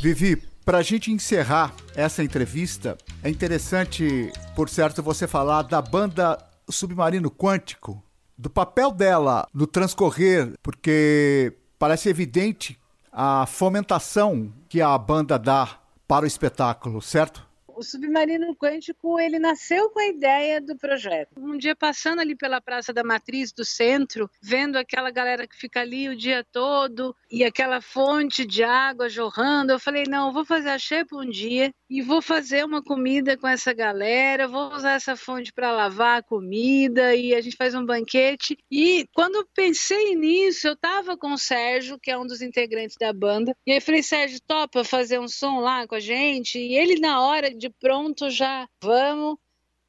Vivi, 0.00 0.36
para 0.64 0.78
a 0.78 0.82
gente 0.82 1.10
encerrar 1.10 1.74
essa 1.94 2.22
entrevista, 2.22 2.96
é 3.22 3.28
interessante, 3.28 4.30
por 4.54 4.68
certo, 4.68 5.02
você 5.02 5.26
falar 5.26 5.62
da 5.62 5.82
banda 5.82 6.38
Submarino 6.70 7.30
Quântico, 7.30 8.02
do 8.36 8.48
papel 8.48 8.92
dela 8.92 9.48
no 9.52 9.66
transcorrer, 9.66 10.52
porque 10.62 11.54
parece 11.78 12.08
evidente 12.08 12.78
a 13.10 13.46
fomentação 13.46 14.52
que 14.68 14.80
a 14.80 14.96
banda 14.96 15.38
dá 15.38 15.80
para 16.06 16.24
o 16.24 16.28
espetáculo, 16.28 17.02
certo? 17.02 17.47
O 17.78 17.82
Submarino 17.82 18.56
Quântico, 18.56 19.20
ele 19.20 19.38
nasceu 19.38 19.88
com 19.90 20.00
a 20.00 20.06
ideia 20.08 20.60
do 20.60 20.76
projeto. 20.76 21.30
Um 21.36 21.56
dia 21.56 21.76
passando 21.76 22.20
ali 22.20 22.34
pela 22.34 22.60
Praça 22.60 22.92
da 22.92 23.04
Matriz 23.04 23.52
do 23.52 23.64
centro, 23.64 24.28
vendo 24.42 24.76
aquela 24.76 25.10
galera 25.10 25.46
que 25.46 25.56
fica 25.56 25.80
ali 25.80 26.08
o 26.08 26.16
dia 26.16 26.44
todo 26.52 27.14
e 27.30 27.44
aquela 27.44 27.80
fonte 27.80 28.44
de 28.44 28.64
água 28.64 29.08
jorrando, 29.08 29.72
eu 29.72 29.78
falei, 29.78 30.04
não, 30.08 30.28
eu 30.28 30.32
vou 30.32 30.44
fazer 30.44 30.70
a 30.70 30.78
xepa 30.78 31.16
um 31.16 31.28
dia 31.28 31.72
e 31.88 32.02
vou 32.02 32.20
fazer 32.20 32.64
uma 32.64 32.82
comida 32.82 33.36
com 33.36 33.48
essa 33.48 33.72
galera, 33.72 34.46
vou 34.46 34.72
usar 34.74 34.92
essa 34.92 35.16
fonte 35.16 35.52
para 35.52 35.72
lavar 35.72 36.18
a 36.18 36.22
comida 36.22 37.14
e 37.14 37.34
a 37.34 37.40
gente 37.40 37.56
faz 37.56 37.74
um 37.74 37.84
banquete. 37.84 38.58
E 38.70 39.06
quando 39.14 39.36
eu 39.36 39.46
pensei 39.54 40.14
nisso, 40.14 40.68
eu 40.68 40.76
tava 40.76 41.16
com 41.16 41.32
o 41.32 41.38
Sérgio, 41.38 41.98
que 41.98 42.10
é 42.10 42.18
um 42.18 42.26
dos 42.26 42.42
integrantes 42.42 42.96
da 42.98 43.12
banda, 43.12 43.54
e 43.66 43.72
aí 43.72 43.80
falei, 43.80 44.02
Sérgio, 44.02 44.40
topa 44.46 44.84
fazer 44.84 45.18
um 45.18 45.28
som 45.28 45.60
lá 45.60 45.86
com 45.86 45.94
a 45.94 46.00
gente? 46.00 46.58
E 46.58 46.74
ele 46.76 47.00
na 47.00 47.22
hora 47.22 47.54
de 47.54 47.70
pronto 47.70 48.30
já 48.30 48.68
vamos. 48.82 49.36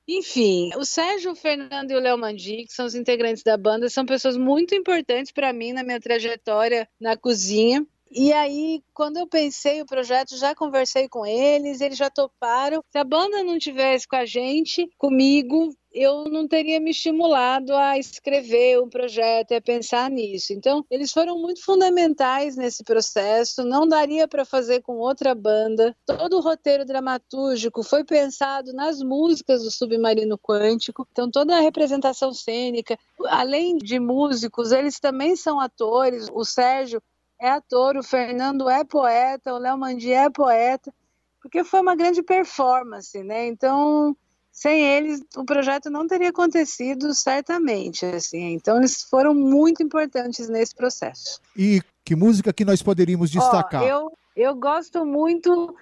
Enfim, 0.07 0.71
o 0.75 0.83
Sérgio, 0.83 1.33
o 1.33 1.35
Fernando 1.35 1.91
e 1.91 1.95
o 1.95 1.99
Léo 1.99 2.17
Mandi, 2.17 2.65
que 2.65 2.73
são 2.73 2.87
os 2.87 2.95
integrantes 2.95 3.43
da 3.43 3.55
banda, 3.55 3.89
são 3.89 4.07
pessoas 4.07 4.35
muito 4.35 4.73
importantes 4.73 5.31
para 5.31 5.53
mim 5.53 5.71
na 5.71 5.83
minha 5.83 5.99
trajetória 5.99 6.89
na 6.99 7.15
cozinha. 7.15 7.85
E 8.11 8.33
aí, 8.33 8.83
quando 8.93 9.17
eu 9.17 9.27
pensei 9.27 9.81
o 9.81 9.85
projeto, 9.85 10.35
já 10.37 10.55
conversei 10.55 11.07
com 11.07 11.25
eles, 11.25 11.79
eles 11.79 11.97
já 11.97 12.09
toparam. 12.09 12.83
Se 12.89 12.97
a 12.97 13.03
banda 13.03 13.43
não 13.43 13.59
tivesse 13.59 14.07
com 14.07 14.15
a 14.15 14.25
gente, 14.25 14.89
comigo, 14.97 15.71
eu 15.91 16.25
não 16.25 16.47
teria 16.47 16.79
me 16.79 16.91
estimulado 16.91 17.75
a 17.75 17.97
escrever 17.97 18.79
um 18.79 18.89
projeto 18.89 19.51
e 19.51 19.55
a 19.55 19.61
pensar 19.61 20.09
nisso. 20.09 20.53
Então, 20.53 20.85
eles 20.89 21.11
foram 21.11 21.37
muito 21.39 21.63
fundamentais 21.63 22.55
nesse 22.55 22.83
processo. 22.83 23.63
Não 23.63 23.87
daria 23.87 24.27
para 24.27 24.45
fazer 24.45 24.81
com 24.81 24.97
outra 24.97 25.33
banda. 25.33 25.95
Todo 26.05 26.37
o 26.37 26.41
roteiro 26.41 26.85
dramatúrgico 26.85 27.83
foi 27.83 28.03
pensado 28.03 28.71
nas 28.73 29.01
músicas 29.01 29.63
do 29.63 29.71
Submarino 29.71 30.37
Quântico. 30.37 31.07
Então, 31.11 31.29
toda 31.29 31.57
a 31.57 31.61
representação 31.61 32.33
cênica, 32.33 32.97
além 33.27 33.77
de 33.77 33.99
músicos, 33.99 34.71
eles 34.71 34.99
também 34.99 35.35
são 35.35 35.59
atores. 35.59 36.27
O 36.33 36.45
Sérgio 36.45 37.01
é 37.39 37.49
ator, 37.49 37.97
o 37.97 38.03
Fernando 38.03 38.69
é 38.69 38.83
poeta, 38.83 39.53
o 39.53 39.57
Léo 39.57 39.77
Mandi 39.77 40.11
é 40.11 40.29
poeta, 40.29 40.93
porque 41.41 41.63
foi 41.63 41.79
uma 41.79 41.95
grande 41.95 42.21
performance, 42.21 43.23
né? 43.23 43.47
Então, 43.47 44.15
sem 44.51 44.81
eles, 44.81 45.23
o 45.37 45.45
projeto 45.45 45.89
não 45.89 46.05
teria 46.05 46.29
acontecido 46.29 47.13
certamente, 47.13 48.05
assim. 48.05 48.53
Então, 48.53 48.77
eles 48.77 49.03
foram 49.03 49.33
muito 49.33 49.81
importantes 49.81 50.49
nesse 50.49 50.75
processo. 50.75 51.39
E 51.55 51.81
que 52.03 52.15
música 52.15 52.51
que 52.51 52.65
nós 52.65 52.81
poderíamos 52.81 53.31
destacar? 53.31 53.83
Ó, 53.83 53.85
eu, 53.85 54.11
eu 54.35 54.55
gosto 54.55 55.05
muito 55.05 55.73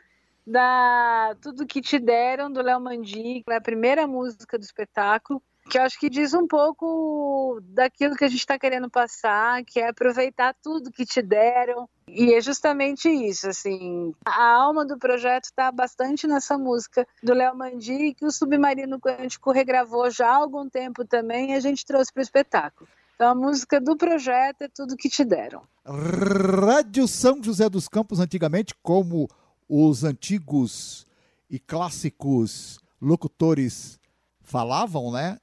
da 0.45 1.35
Tudo 1.41 1.65
Que 1.65 1.81
Te 1.81 1.97
Deram, 1.97 2.51
do 2.51 2.61
Léo 2.61 2.79
Mandi, 2.79 3.41
que 3.43 3.51
é 3.51 3.55
a 3.55 3.61
primeira 3.61 4.05
música 4.05 4.59
do 4.59 4.63
espetáculo 4.63 5.41
que 5.69 5.77
eu 5.77 5.81
acho 5.81 5.99
que 5.99 6.09
diz 6.09 6.33
um 6.33 6.47
pouco 6.47 7.59
daquilo 7.63 8.15
que 8.15 8.25
a 8.25 8.27
gente 8.27 8.39
está 8.39 8.57
querendo 8.57 8.89
passar, 8.89 9.63
que 9.63 9.79
é 9.79 9.89
aproveitar 9.89 10.55
tudo 10.63 10.91
que 10.91 11.05
te 11.05 11.21
deram. 11.21 11.89
E 12.07 12.33
é 12.33 12.41
justamente 12.41 13.09
isso, 13.09 13.49
assim, 13.49 14.13
a 14.25 14.53
alma 14.53 14.85
do 14.85 14.97
projeto 14.97 15.45
está 15.45 15.71
bastante 15.71 16.25
nessa 16.25 16.57
música 16.57 17.05
do 17.21 17.33
Léo 17.33 17.55
Mandi, 17.55 18.13
que 18.13 18.25
o 18.25 18.31
Submarino 18.31 18.99
Quântico 18.99 19.51
regravou 19.51 20.09
já 20.09 20.29
há 20.29 20.35
algum 20.35 20.69
tempo 20.69 21.03
também, 21.03 21.51
e 21.51 21.53
a 21.55 21.59
gente 21.59 21.85
trouxe 21.85 22.11
para 22.13 22.21
o 22.21 22.23
espetáculo. 22.23 22.89
Então 23.15 23.29
a 23.29 23.35
música 23.35 23.81
do 23.81 23.97
projeto 23.97 24.61
é 24.61 24.67
tudo 24.69 24.95
que 24.95 25.09
te 25.09 25.25
deram. 25.25 25.63
Rádio 25.85 27.07
São 27.07 27.43
José 27.43 27.67
dos 27.67 27.87
Campos, 27.87 28.19
antigamente, 28.19 28.73
como 28.81 29.27
os 29.67 30.03
antigos 30.03 31.05
e 31.49 31.59
clássicos 31.59 32.79
locutores 33.01 33.99
falavam, 34.41 35.11
né? 35.11 35.37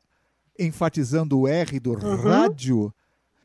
Enfatizando 0.58 1.40
o 1.40 1.48
R 1.48 1.80
do 1.80 1.92
uhum. 1.92 2.16
rádio, 2.16 2.94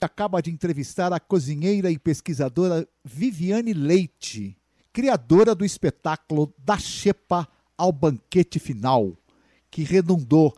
acaba 0.01 0.41
de 0.41 0.51
entrevistar 0.51 1.11
a 1.11 1.19
cozinheira 1.19 1.91
e 1.91 1.97
pesquisadora 1.97 2.87
Viviane 3.03 3.73
Leite, 3.73 4.57
criadora 4.93 5.53
do 5.53 5.65
espetáculo 5.65 6.53
Da 6.57 6.77
Xepa 6.77 7.47
ao 7.77 7.91
Banquete 7.91 8.59
Final, 8.59 9.13
que 9.69 9.83
redundou 9.83 10.55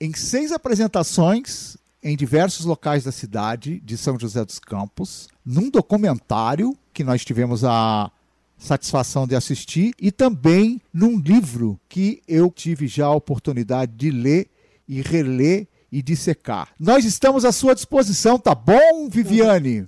em 0.00 0.12
seis 0.14 0.52
apresentações 0.52 1.76
em 2.02 2.16
diversos 2.16 2.66
locais 2.66 3.04
da 3.04 3.12
cidade 3.12 3.78
de 3.80 3.96
São 3.96 4.18
José 4.18 4.44
dos 4.44 4.58
Campos, 4.58 5.28
num 5.44 5.70
documentário 5.70 6.76
que 6.92 7.04
nós 7.04 7.24
tivemos 7.24 7.64
a 7.64 8.10
satisfação 8.58 9.26
de 9.26 9.34
assistir 9.34 9.92
e 10.00 10.10
também 10.10 10.80
num 10.92 11.18
livro 11.18 11.80
que 11.88 12.22
eu 12.26 12.50
tive 12.50 12.86
já 12.86 13.06
a 13.06 13.14
oportunidade 13.14 13.92
de 13.92 14.10
ler 14.10 14.48
e 14.88 15.00
reler 15.00 15.66
e 15.90 16.02
dissecar. 16.02 16.68
Nós 16.78 17.04
estamos 17.04 17.44
à 17.44 17.52
sua 17.52 17.74
disposição, 17.74 18.38
tá 18.38 18.54
bom, 18.54 19.08
Viviane? 19.08 19.86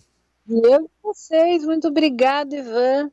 Eu 0.48 0.90
vocês, 1.02 1.64
muito 1.64 1.88
obrigado, 1.88 2.54
Ivan. 2.54 3.10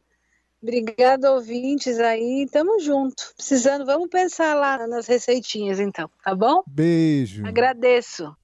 Obrigado, 0.61 1.25
ouvintes 1.25 1.99
aí. 1.99 2.47
Tamo 2.51 2.79
junto. 2.79 3.33
Precisando, 3.35 3.85
vamos 3.85 4.09
pensar 4.09 4.55
lá 4.55 4.87
nas 4.87 5.07
receitinhas, 5.07 5.79
então, 5.79 6.09
tá 6.23 6.35
bom? 6.35 6.63
Beijo. 6.67 7.45
Agradeço. 7.45 8.35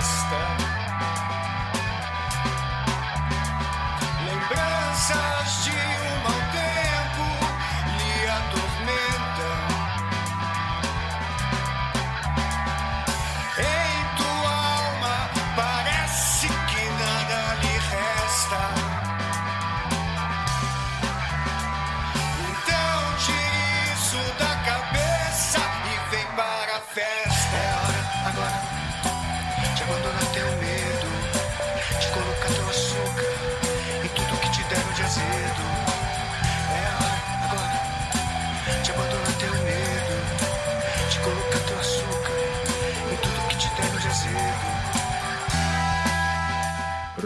step. 0.00 0.79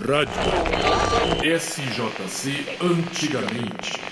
Rádio 0.06 0.28
SJC 1.58 2.76
Antigamente. 2.78 4.03